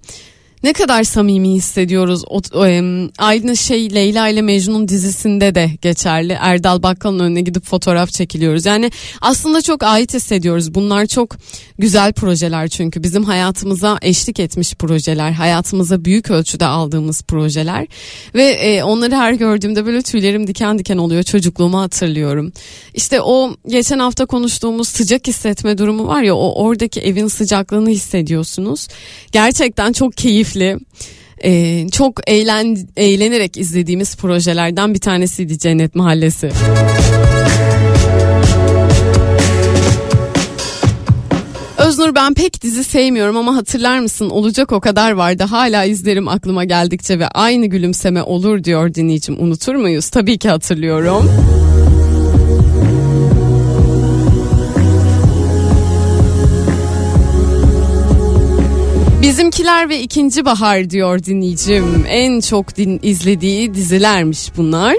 [0.66, 2.24] Ne kadar samimi hissediyoruz.
[2.28, 6.38] O, em, aynı şey Leyla ile Mecnun dizisinde de geçerli.
[6.40, 8.66] Erdal Bakkal'ın önüne gidip fotoğraf çekiliyoruz.
[8.66, 8.92] Yani
[9.22, 10.74] aslında çok ait hissediyoruz.
[10.74, 11.36] Bunlar çok
[11.80, 15.32] güzel projeler çünkü bizim hayatımıza eşlik etmiş projeler.
[15.32, 17.88] Hayatımıza büyük ölçüde aldığımız projeler.
[18.36, 21.24] Ve e, onları her gördüğümde böyle tüylerim diken diken oluyor.
[21.24, 22.52] Çocukluğumu hatırlıyorum.
[22.94, 28.88] İşte o geçen hafta konuştuğumuz sıcak hissetme durumu var ya o oradaki evin sıcaklığını hissediyorsunuz.
[29.32, 30.55] Gerçekten çok keyifli.
[31.44, 36.52] Ee, çok eğlen, eğlenerek izlediğimiz projelerden bir tanesiydi Cennet Mahallesi.
[41.78, 46.64] Öznur ben pek dizi sevmiyorum ama hatırlar mısın olacak o kadar vardı hala izlerim aklıma
[46.64, 50.10] geldikçe ve aynı gülümseme olur diyor dinleyicim unutur muyuz?
[50.10, 51.32] Tabii ki hatırlıyorum.
[59.26, 62.06] Bizimkiler ve ikinci bahar diyor dinleyicim.
[62.08, 64.96] En çok din izlediği dizilermiş bunlar.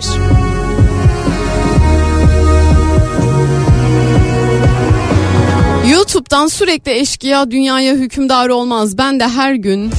[5.90, 8.98] YouTube'dan sürekli eşkıya dünyaya hükümdar olmaz.
[8.98, 9.90] Ben de her gün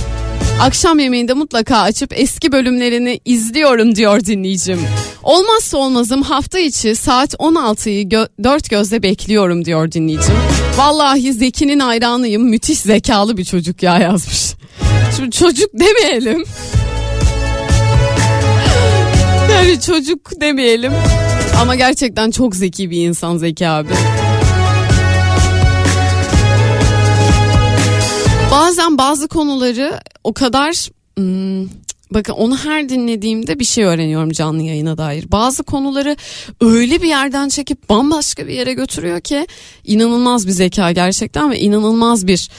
[0.62, 4.80] akşam yemeğinde mutlaka açıp eski bölümlerini izliyorum diyor dinleyicim.
[5.24, 10.36] Olmazsa olmazım hafta içi saat 16'yı gö- dört gözle bekliyorum diyor dinleyicim.
[10.78, 14.54] Vallahi Zeki'nin hayranıyım müthiş zekalı bir çocuk ya yazmış.
[15.16, 16.44] Şimdi çocuk demeyelim.
[19.52, 20.94] Yani çocuk demeyelim.
[21.62, 23.90] Ama gerçekten çok zeki bir insan Zeki abi.
[28.52, 31.70] Bazen bazı konuları o kadar hmm,
[32.12, 35.32] bakın onu her dinlediğimde bir şey öğreniyorum canlı yayına dair.
[35.32, 36.16] Bazı konuları
[36.62, 39.48] öyle bir yerden çekip bambaşka bir yere götürüyor ki
[39.84, 42.50] inanılmaz bir zeka gerçekten ve inanılmaz bir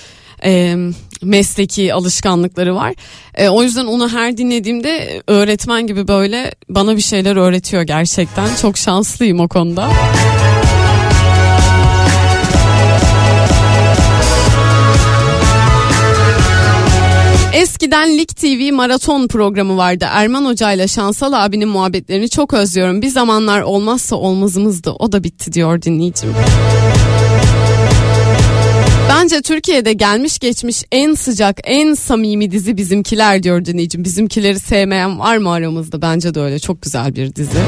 [0.45, 0.77] e,
[1.23, 2.95] mesleki alışkanlıkları var.
[3.35, 8.49] E, o yüzden onu her dinlediğimde öğretmen gibi böyle bana bir şeyler öğretiyor gerçekten.
[8.63, 9.91] Çok şanslıyım o konuda.
[17.55, 20.07] Eskiden Lig TV maraton programı vardı.
[20.11, 23.03] Erman Hoca ile Şansal abinin muhabbetlerini çok özlüyorum.
[23.03, 24.91] Bir zamanlar olmazsa olmazımızdı.
[24.91, 26.35] O da bitti diyor dinleyicim.
[29.09, 34.05] Bence Türkiye'de gelmiş geçmiş en sıcak, en samimi dizi bizimkiler diyor dinleyicim.
[34.05, 36.03] Bizimkileri sevmeyen var mı aramızda?
[36.03, 36.59] Bence de öyle.
[36.59, 37.59] Çok güzel bir dizi.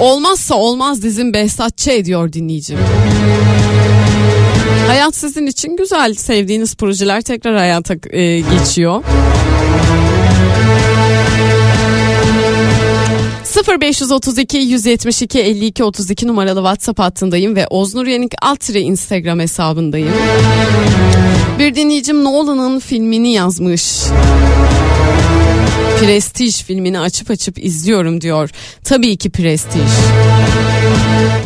[0.00, 1.88] Olmazsa olmaz dizim Behzat Ç.
[2.04, 2.78] diyor dinleyicim.
[4.86, 6.14] Hayat sizin için güzel.
[6.14, 9.04] Sevdiğiniz projeler tekrar hayata e, geçiyor.
[13.80, 20.12] 0532 172 52 32 numaralı WhatsApp hattındayım ve Oznur Yenik Altire Instagram hesabındayım.
[21.58, 23.82] Bir dinleyicim Nolan'ın filmini yazmış.
[26.00, 28.50] Prestij filmini açıp açıp izliyorum diyor.
[28.84, 29.90] Tabii ki Prestij.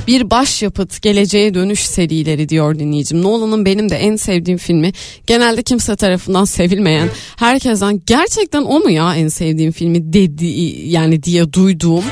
[0.09, 3.23] Bir başyapıt geleceğe dönüş serileri diyor dinleyicim.
[3.23, 4.93] Nolan'ın benim de en sevdiğim filmi.
[5.27, 7.09] Genelde kimse tarafından sevilmeyen.
[7.37, 10.47] Herkesten gerçekten o mu ya en sevdiğim filmi dedi
[10.85, 12.05] yani diye duyduğum.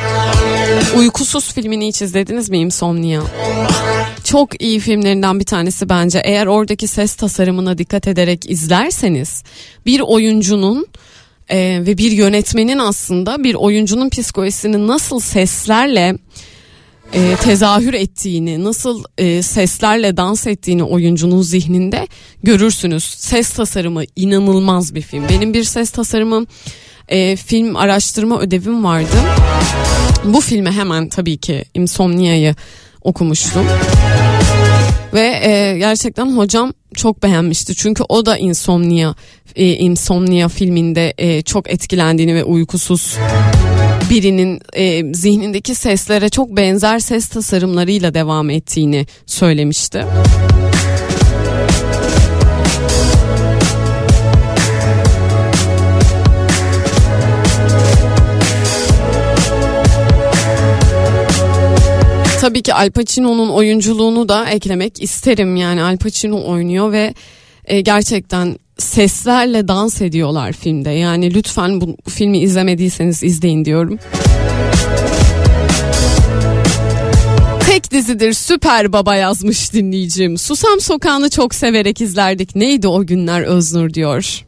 [0.97, 3.23] Uykusuz filmini hiç izlediniz mi Insomnia?
[4.25, 6.21] Çok iyi filmlerinden bir tanesi bence.
[6.25, 9.43] Eğer oradaki ses tasarımına dikkat ederek izlerseniz
[9.87, 10.87] bir oyuncunun
[11.49, 16.17] e, ve bir yönetmenin aslında bir oyuncunun psikolojisini nasıl seslerle
[17.13, 22.09] e, tezahür ettiğini, nasıl e, seslerle dans ettiğini oyuncunun zihninde
[22.43, 23.05] görürsünüz.
[23.05, 25.29] Ses tasarımı inanılmaz bir film.
[25.29, 26.47] Benim bir ses tasarımı
[27.09, 29.17] e, film araştırma ödevim vardı.
[30.25, 32.55] Bu filme hemen tabii ki Insomnia'yı
[33.03, 33.67] okumuştum.
[35.15, 37.75] Ve e, gerçekten hocam çok beğenmişti.
[37.75, 39.15] Çünkü o da Insomnia,
[39.57, 43.17] e, Insomnia filminde e, çok etkilendiğini ve uykusuz
[44.11, 50.05] birinin e, zihnindeki seslere çok benzer ses tasarımlarıyla devam ettiğini söylemişti.
[62.41, 65.57] Tabii ki Al Pacino'nun oyunculuğunu da eklemek isterim.
[65.57, 67.15] Yani Al Pacino oynuyor ve
[67.65, 70.91] e, gerçekten seslerle dans ediyorlar filmde.
[70.91, 73.99] Yani lütfen bu filmi izlemediyseniz izleyin diyorum.
[77.71, 80.39] Tek dizidir Süper Baba yazmış dinleyicim.
[80.39, 82.57] Susam Sokağı'nı çok severek izlerdik.
[82.57, 84.45] Neydi o günler Öznur diyor.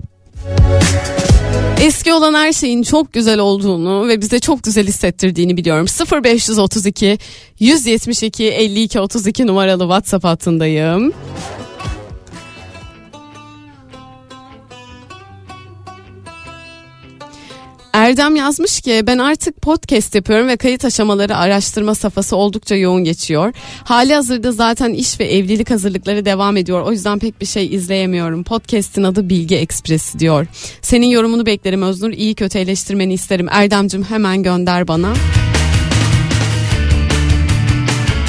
[1.83, 5.87] Eski olan her şeyin çok güzel olduğunu ve bize çok güzel hissettirdiğini biliyorum.
[6.25, 7.19] 0532
[7.61, 11.13] 172 52 32 numaralı WhatsApp hattındayım.
[17.93, 23.53] Erdem yazmış ki ben artık podcast yapıyorum ve kayıt aşamaları araştırma safhası oldukça yoğun geçiyor.
[23.85, 26.83] Hali hazırda zaten iş ve evlilik hazırlıkları devam ediyor.
[26.83, 28.45] O yüzden pek bir şey izleyemiyorum.
[28.45, 30.47] Podcast'in adı Bilgi Ekspresi diyor.
[30.83, 32.13] Senin yorumunu beklerim Öznur.
[32.13, 33.49] İyi kötü eleştirmeni isterim.
[33.51, 35.13] Erdemcim hemen gönder bana.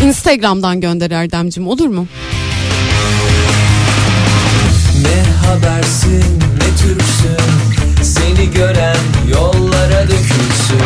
[0.03, 2.07] Instagram'dan gönder Erdemcim olur mu?
[5.03, 7.58] Ne habersin ne Türksün
[8.03, 8.97] Seni gören
[9.27, 10.79] yollara dökülsün.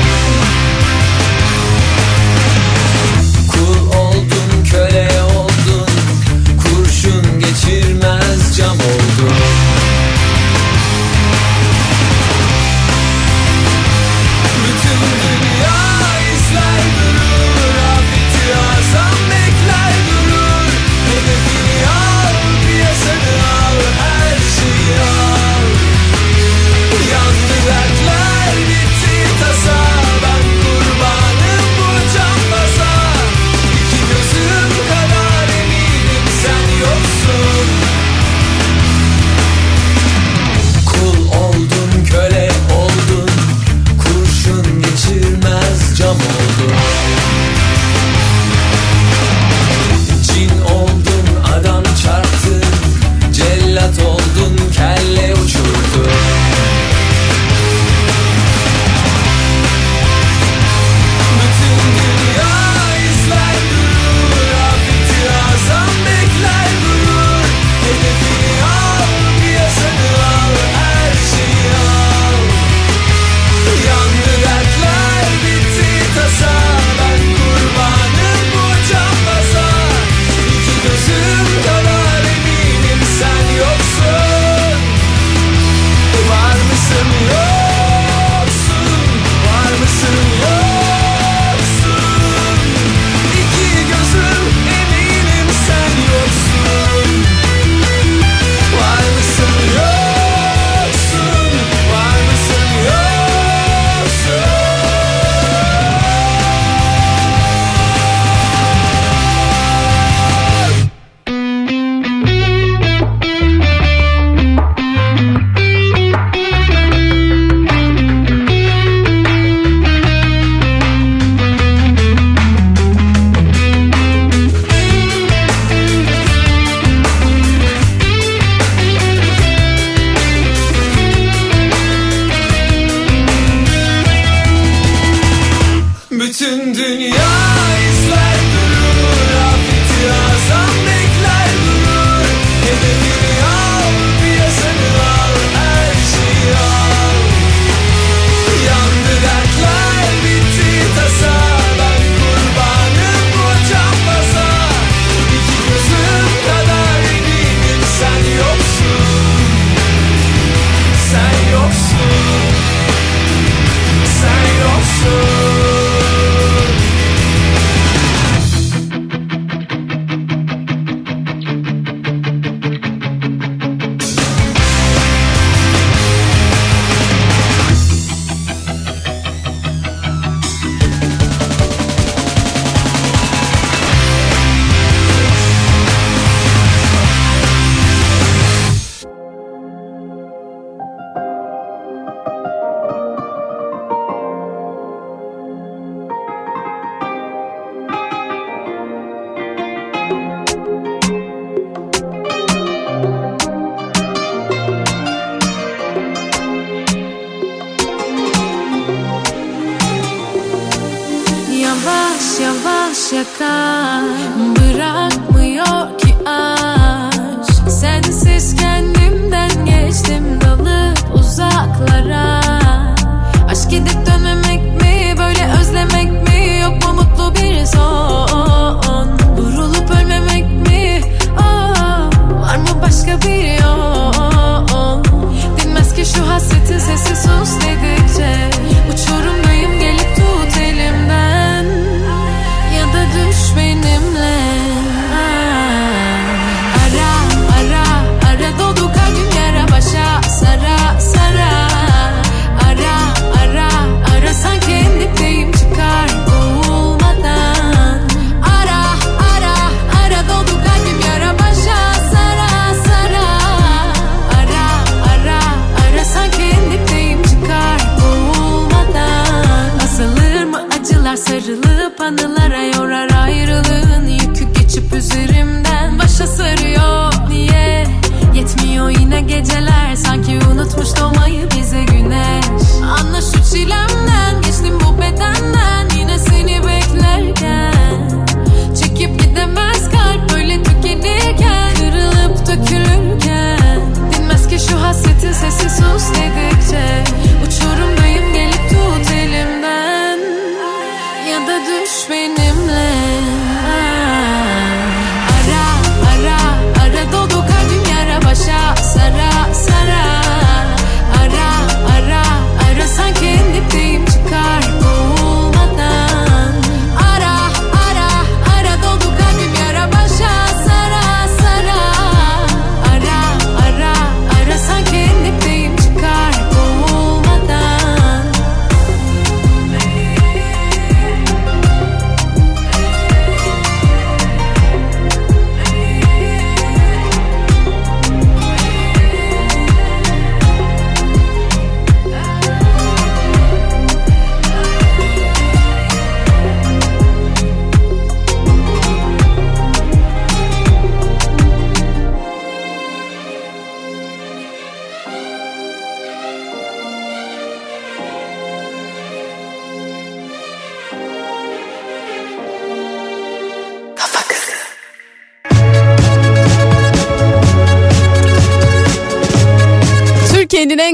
[3.51, 5.87] Kul oldun köle oldun
[6.63, 9.72] Kurşun geçirmez cam oldun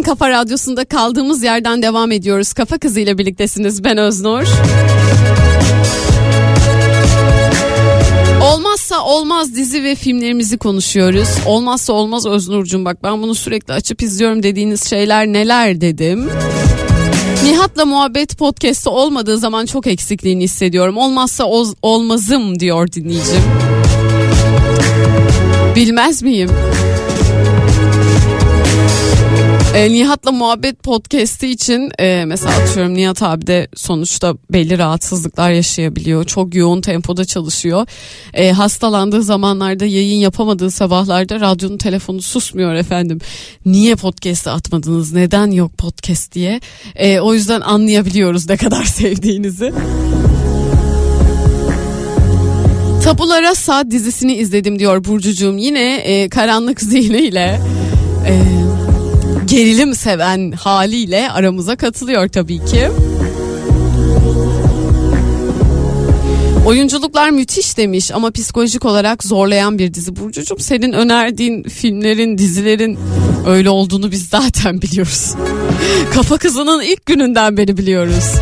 [0.09, 2.53] kafa radyosunda kaldığımız yerden devam ediyoruz.
[2.53, 3.83] Kafa Kızı ile birliktesiniz.
[3.83, 4.43] Ben Öznur.
[8.43, 11.27] Olmazsa olmaz dizi ve filmlerimizi konuşuyoruz.
[11.45, 16.29] Olmazsa olmaz Öznur'cum bak ben bunu sürekli açıp izliyorum dediğiniz şeyler neler dedim.
[17.43, 20.97] Nihat'la muhabbet podcast'ı olmadığı zaman çok eksikliğini hissediyorum.
[20.97, 23.41] Olmazsa oz- olmazım diyor dinleyicim.
[25.75, 26.49] Bilmez miyim?
[29.75, 36.23] E, Nihat'la muhabbet podcast'i için e, mesela atıyorum Nihat abi de sonuçta belli rahatsızlıklar yaşayabiliyor.
[36.23, 37.87] Çok yoğun tempoda çalışıyor.
[38.33, 43.19] E, hastalandığı zamanlarda yayın yapamadığı sabahlarda radyonun telefonu susmuyor efendim.
[43.65, 45.13] Niye podcast'i atmadınız?
[45.13, 46.61] Neden yok podcast diye.
[46.95, 49.73] E, o yüzden anlayabiliyoruz ne kadar sevdiğinizi.
[53.03, 55.57] Tabula Rasa dizisini izledim diyor Burcucuğum.
[55.57, 57.61] Yine e, karanlık zihniyle
[58.27, 58.33] e,
[59.49, 62.89] gerilim seven haliyle aramıza katılıyor tabii ki.
[66.65, 70.59] Oyunculuklar müthiş demiş ama psikolojik olarak zorlayan bir dizi Burcucuğum.
[70.59, 72.97] Senin önerdiğin filmlerin, dizilerin
[73.47, 75.35] öyle olduğunu biz zaten biliyoruz.
[76.13, 78.33] Kafa kızının ilk gününden beri biliyoruz.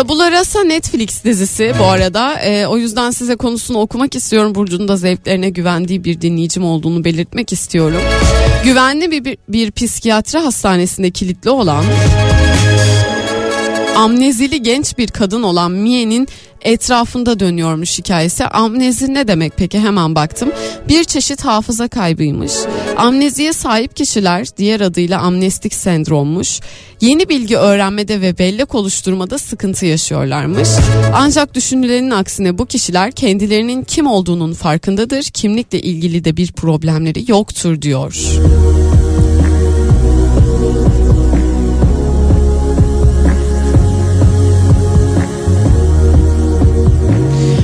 [0.00, 2.40] Tabula Rasa Netflix dizisi bu arada.
[2.40, 4.54] Ee, o yüzden size konusunu okumak istiyorum.
[4.54, 8.00] Burcu'nun da zevklerine güvendiği bir dinleyicim olduğunu belirtmek istiyorum.
[8.64, 11.84] Güvenli bir, bir, bir psikiyatri hastanesinde kilitli olan
[13.96, 16.26] amnezili genç bir kadın olan Mia'nın
[16.62, 18.44] etrafında dönüyormuş hikayesi.
[18.44, 20.48] Amnezi ne demek peki hemen baktım.
[20.88, 22.52] Bir çeşit hafıza kaybıymış.
[22.96, 26.60] Amneziye sahip kişiler diğer adıyla amnestik sendrommuş.
[27.00, 30.68] Yeni bilgi öğrenmede ve bellek oluşturmada sıkıntı yaşıyorlarmış.
[31.14, 35.22] Ancak düşünülenin aksine bu kişiler kendilerinin kim olduğunun farkındadır.
[35.22, 38.14] Kimlikle ilgili de bir problemleri yoktur diyor.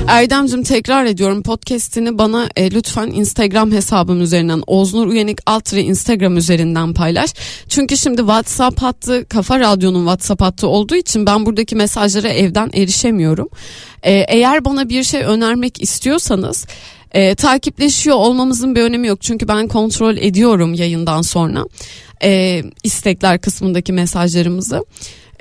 [0.08, 6.94] Erdemcim tekrar ediyorum podcast'ini bana e, lütfen Instagram hesabım üzerinden Oznur Uyanık Altre Instagram üzerinden
[6.94, 7.34] paylaş.
[7.68, 13.48] Çünkü şimdi WhatsApp hattı Kafa Radyo'nun WhatsApp hattı olduğu için ben buradaki mesajlara evden erişemiyorum.
[14.02, 16.66] E, eğer bana bir şey önermek istiyorsanız
[17.12, 19.22] e, takipleşiyor olmamızın bir önemi yok.
[19.22, 21.64] Çünkü ben kontrol ediyorum yayından sonra
[22.22, 24.84] e, istekler kısmındaki mesajlarımızı.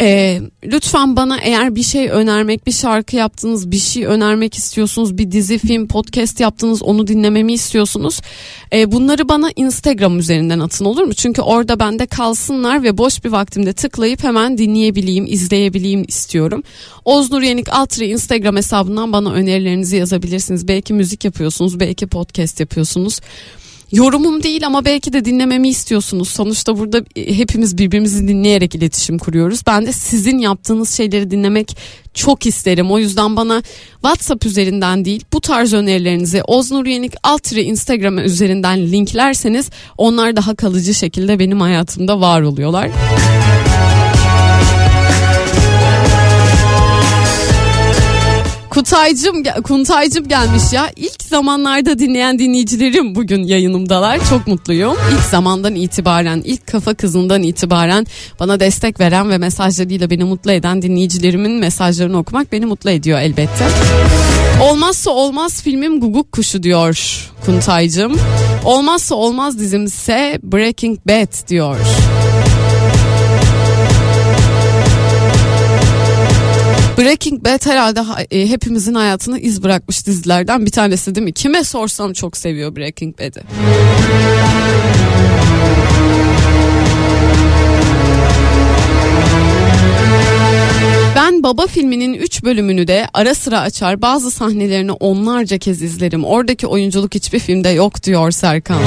[0.01, 5.31] Ee, lütfen bana eğer bir şey önermek, bir şarkı yaptınız, bir şey önermek istiyorsunuz, bir
[5.31, 8.21] dizi, film, podcast yaptınız, onu dinlememi istiyorsunuz.
[8.73, 11.13] Ee, bunları bana Instagram üzerinden atın olur mu?
[11.13, 16.63] Çünkü orada bende kalsınlar ve boş bir vaktimde tıklayıp hemen dinleyebileyim, izleyebileyim istiyorum.
[17.05, 20.67] Oznur Yenik Altri Instagram hesabından bana önerilerinizi yazabilirsiniz.
[20.67, 23.19] Belki müzik yapıyorsunuz, belki podcast yapıyorsunuz
[23.95, 26.29] yorumum değil ama belki de dinlememi istiyorsunuz.
[26.29, 29.61] Sonuçta burada hepimiz birbirimizi dinleyerek iletişim kuruyoruz.
[29.67, 31.77] Ben de sizin yaptığınız şeyleri dinlemek
[32.13, 32.91] çok isterim.
[32.91, 33.63] O yüzden bana
[33.93, 40.93] WhatsApp üzerinden değil bu tarz önerilerinizi Oznur Yenik Altri Instagram üzerinden linklerseniz onlar daha kalıcı
[40.93, 42.89] şekilde benim hayatımda var oluyorlar.
[48.75, 50.91] Kutaycım, Kuntaycım gelmiş ya.
[50.95, 54.29] İlk zamanlarda dinleyen dinleyicilerim bugün yayınımdalar.
[54.29, 54.97] Çok mutluyum.
[55.11, 58.05] İlk zamandan itibaren, ilk kafa kızından itibaren
[58.39, 63.65] bana destek veren ve mesajlarıyla beni mutlu eden dinleyicilerimin mesajlarını okumak beni mutlu ediyor elbette.
[64.61, 68.15] Olmazsa olmaz filmim Guguk Kuşu diyor Kuntaycım.
[68.65, 71.77] Olmazsa olmaz dizimse Breaking Bad diyor.
[76.97, 81.33] Breaking Bad herhalde ha- e, hepimizin hayatına iz bırakmış dizilerden bir tanesi değil mi?
[81.33, 83.41] Kime sorsam çok seviyor Breaking Bad'i.
[91.15, 96.25] Ben Baba filminin 3 bölümünü de ara sıra açar bazı sahnelerini onlarca kez izlerim.
[96.25, 98.81] Oradaki oyunculuk hiçbir filmde yok diyor Serkan.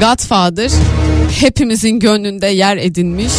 [0.00, 0.70] Godfather
[1.40, 3.32] hepimizin gönlünde yer edinmiş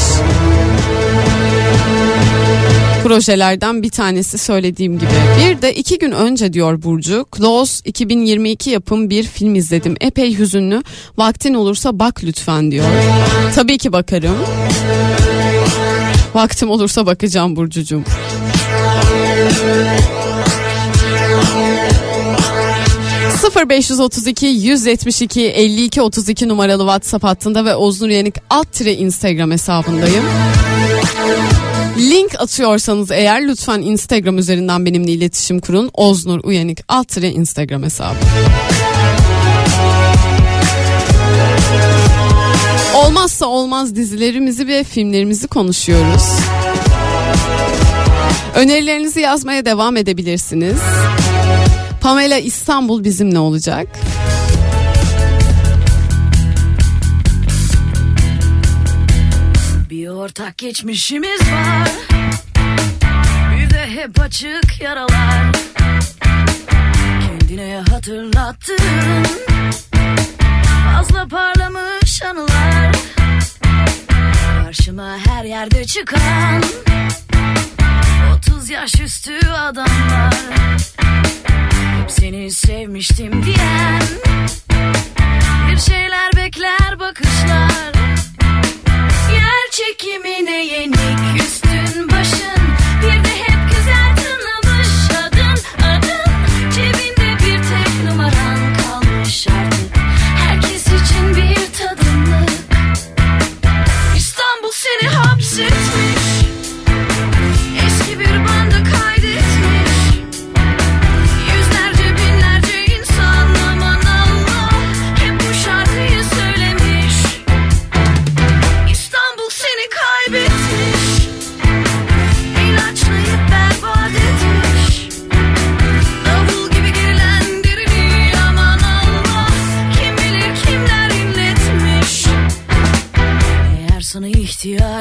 [3.03, 5.09] projelerden bir tanesi söylediğim gibi.
[5.39, 9.95] Bir de iki gün önce diyor Burcu Close 2022 yapım bir film izledim.
[10.01, 10.84] Epey hüzünlü.
[11.17, 12.85] Vaktin olursa bak lütfen diyor.
[13.55, 14.35] Tabii ki bakarım.
[16.35, 18.03] Vaktim olursa bakacağım Burcucuğum.
[23.43, 30.23] ...0532 172 52 32 numaralı WhatsApp hattında ve Oznur Yenik alt tire Instagram hesabındayım.
[31.97, 35.89] Link atıyorsanız eğer lütfen Instagram üzerinden benimle iletişim kurun.
[35.93, 38.15] Oznur Uyanık alt Instagram hesabı.
[42.95, 46.23] Olmazsa olmaz dizilerimizi ve filmlerimizi konuşuyoruz.
[48.55, 50.77] Önerilerinizi yazmaya devam edebilirsiniz.
[52.03, 53.88] Pamela İstanbul bizimle olacak.
[59.89, 61.91] Bir ortak geçmişimiz var.
[63.57, 65.51] Bir de hep açık yaralar.
[67.27, 68.77] Kendine hatırlattın
[70.93, 72.95] Fazla parlamış anılar.
[74.63, 76.63] Karşıma her yerde çıkan
[78.38, 80.34] 30 yaş üstü adamlar
[82.01, 84.01] Hep seni sevmiştim diyen
[85.71, 87.93] Bir şeyler bekler bakışlar.
[89.33, 92.62] Yer çekimine yenik üstün başın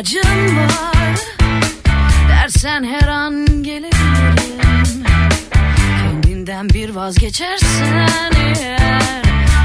[0.01, 1.21] ihtiyacım var.
[2.29, 5.05] Dersen her an gelebilirim.
[6.03, 9.23] Kendinden bir vazgeçersen eğer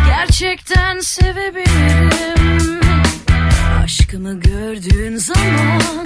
[0.07, 2.81] Gerçekten sevebilirim.
[3.83, 6.05] Aşkımı gördüğün zaman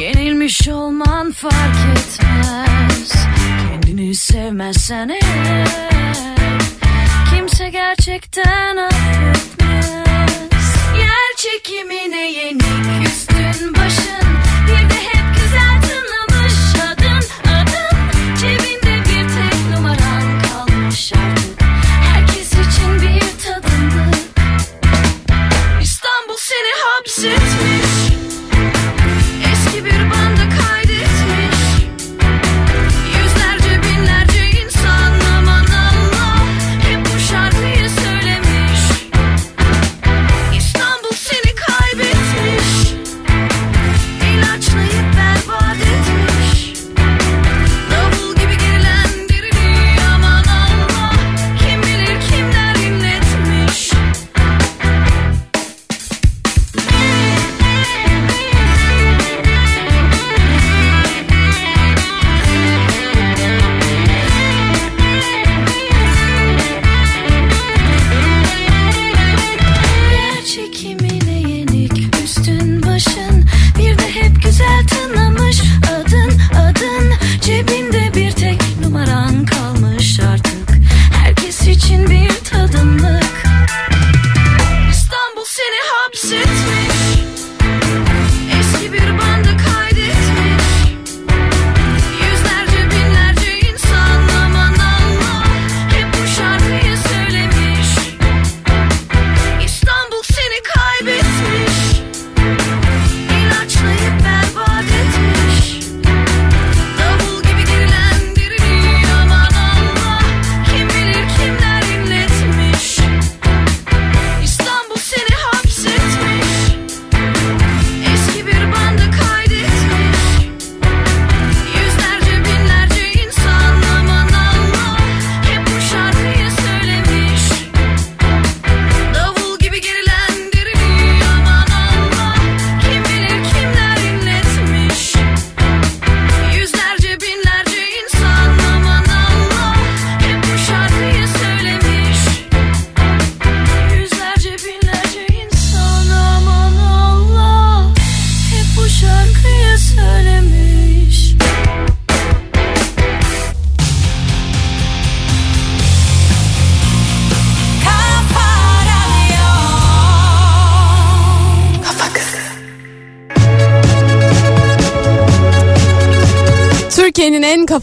[0.00, 3.12] Yenilmiş olman fark etmez.
[3.68, 5.68] Kendini sevmezsen eğer
[7.30, 9.53] Kimse gerçekten affetmez
[11.54, 14.28] çekimine yenik üstün başın.
[14.66, 16.54] Bir hep güzel tınlamış
[16.92, 17.26] adın
[18.40, 21.62] Cebinde bir tek numaran kalmış artık.
[22.12, 24.14] Herkes için bir tadımlık
[25.82, 27.83] İstanbul seni hapsetmiş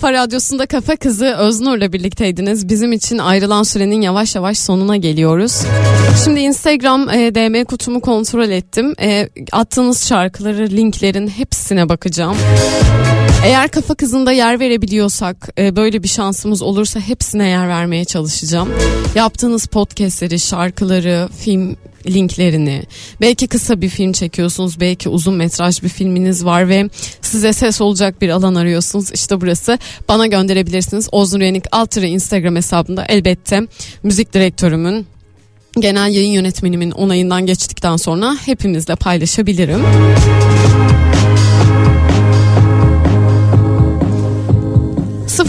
[0.02, 2.69] kafa radyosunda Kafa Kızı Öznur'la birlikteydiniz.
[2.69, 5.61] Bizim için ayrılan sürenin yavaş yavaş sonuna geliyoruz.
[6.23, 8.94] Şimdi Instagram e, DM kutumu kontrol ettim.
[9.02, 12.38] E, attığınız şarkıları, linklerin hepsine bakacağım.
[13.45, 18.69] Eğer Kafa Kızı'nda yer verebiliyorsak, e, böyle bir şansımız olursa hepsine yer vermeye çalışacağım.
[19.15, 21.76] Yaptığınız podcastleri, şarkıları, film
[22.07, 22.84] linklerini,
[23.22, 26.90] belki kısa bir film çekiyorsunuz, belki uzun metraj bir filminiz var ve
[27.22, 29.11] size ses olacak bir alan arıyorsunuz.
[29.14, 29.80] İşte burası.
[30.10, 31.10] Bana gönderebilirsiniz.
[31.11, 31.65] Oznur Yenik
[32.07, 33.61] Instagram hesabında elbette
[34.03, 35.07] müzik direktörümün
[35.80, 39.82] genel yayın yönetmenimin onayından geçtikten sonra hepimizle paylaşabilirim.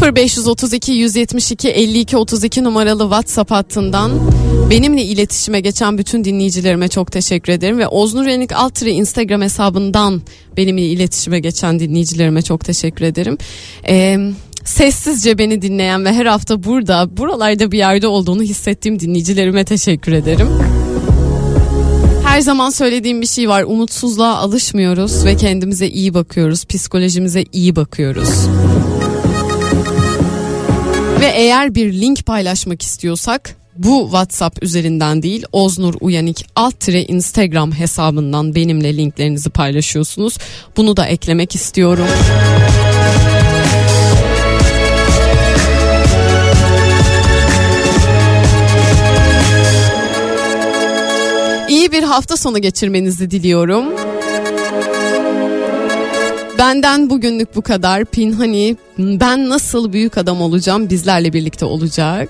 [0.03, 4.13] ...0532 172 52 32 numaralı WhatsApp hattından...
[4.71, 7.79] ...benimle iletişime geçen bütün dinleyicilerime çok teşekkür ederim...
[7.79, 10.23] ...ve Oznur Yenik Altırı Instagram hesabından...
[10.57, 13.39] ...benimle iletişime geçen dinleyicilerime çok teşekkür ederim...
[13.89, 14.19] Ee,
[14.65, 20.49] sessizce beni dinleyen ve her hafta burada buralarda bir yerde olduğunu hissettiğim dinleyicilerime teşekkür ederim.
[22.25, 23.63] Her zaman söylediğim bir şey var.
[23.63, 26.65] Umutsuzluğa alışmıyoruz ve kendimize iyi bakıyoruz.
[26.65, 28.29] Psikolojimize iyi bakıyoruz.
[31.23, 37.73] Ve eğer bir link paylaşmak istiyorsak bu WhatsApp üzerinden değil Oznur Uyanik alt tire Instagram
[37.73, 40.39] hesabından benimle linklerinizi paylaşıyorsunuz.
[40.77, 42.07] Bunu da eklemek istiyorum.
[51.69, 53.85] İyi bir hafta sonu geçirmenizi diliyorum.
[56.59, 58.05] Benden bugünlük bu kadar.
[58.05, 62.29] Pinhani ben nasıl büyük adam olacağım bizlerle birlikte olacak.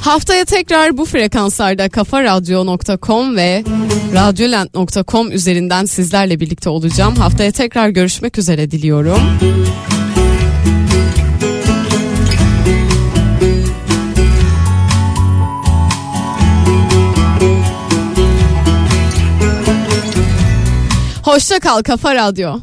[0.00, 3.64] Haftaya tekrar bu frekanslarda kafaradyo.com ve
[4.14, 7.16] radyolent.com üzerinden sizlerle birlikte olacağım.
[7.16, 9.20] Haftaya tekrar görüşmek üzere diliyorum.
[21.22, 22.58] Hoşça kal Kafa Radyo.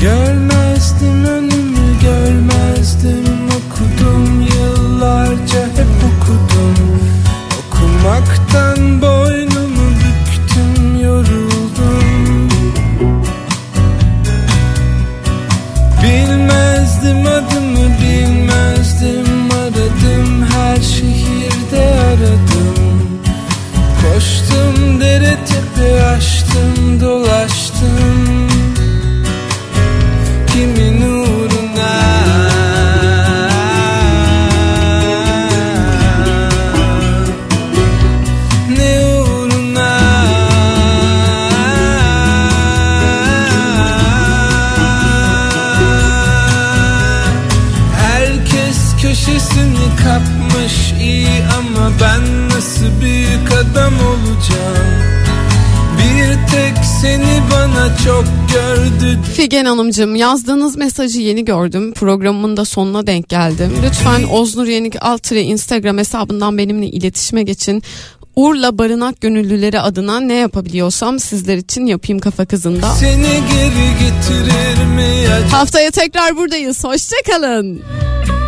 [0.00, 4.40] Görmezdim önümü görmezdim okudum.
[4.40, 6.74] Yıllarca hep okudum.
[7.60, 12.48] Okumaktan boynumu büktüm yoruldum.
[16.02, 20.46] Bilmezdim adımı bilmezdim aradım.
[20.52, 22.59] Her şehirde aradım
[24.02, 28.39] Koştum dere tepe açtım dolaştım
[57.00, 61.92] seni bana çok gördü Figen Hanımcığım yazdığınız mesajı yeni gördüm.
[61.92, 63.72] Programımın da sonuna denk geldim.
[63.84, 67.82] Lütfen Oznur Yenik Altire Instagram hesabından benimle iletişime geçin.
[68.36, 72.90] Urla Barınak Gönüllüleri adına ne yapabiliyorsam sizler için yapayım kafa kızında.
[72.90, 76.84] Seni geri getirir mi acaba Haftaya tekrar buradayız.
[76.84, 77.82] Hoşçakalın.
[78.26, 78.39] savaş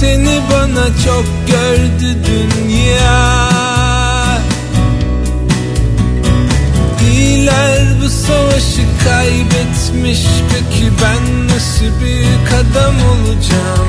[0.00, 3.50] seni bana çok gördü dünya.
[7.10, 10.20] İyiler bu savaşı kaybetmiş.
[10.52, 13.88] Peki ben nasıl büyük adam olacağım?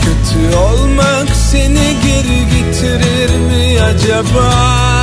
[0.00, 5.01] Kötü olmak seni geri getirir mi acaba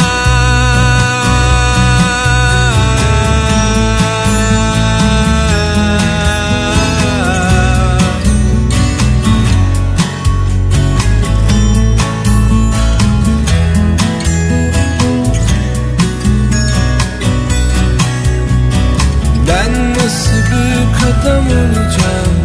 [21.21, 22.35] adam olacağım.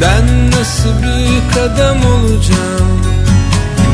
[0.00, 3.02] Ben nasıl büyük adam olacağım?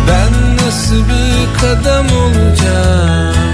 [0.09, 3.48] Ben nasıl büyük adam olacağım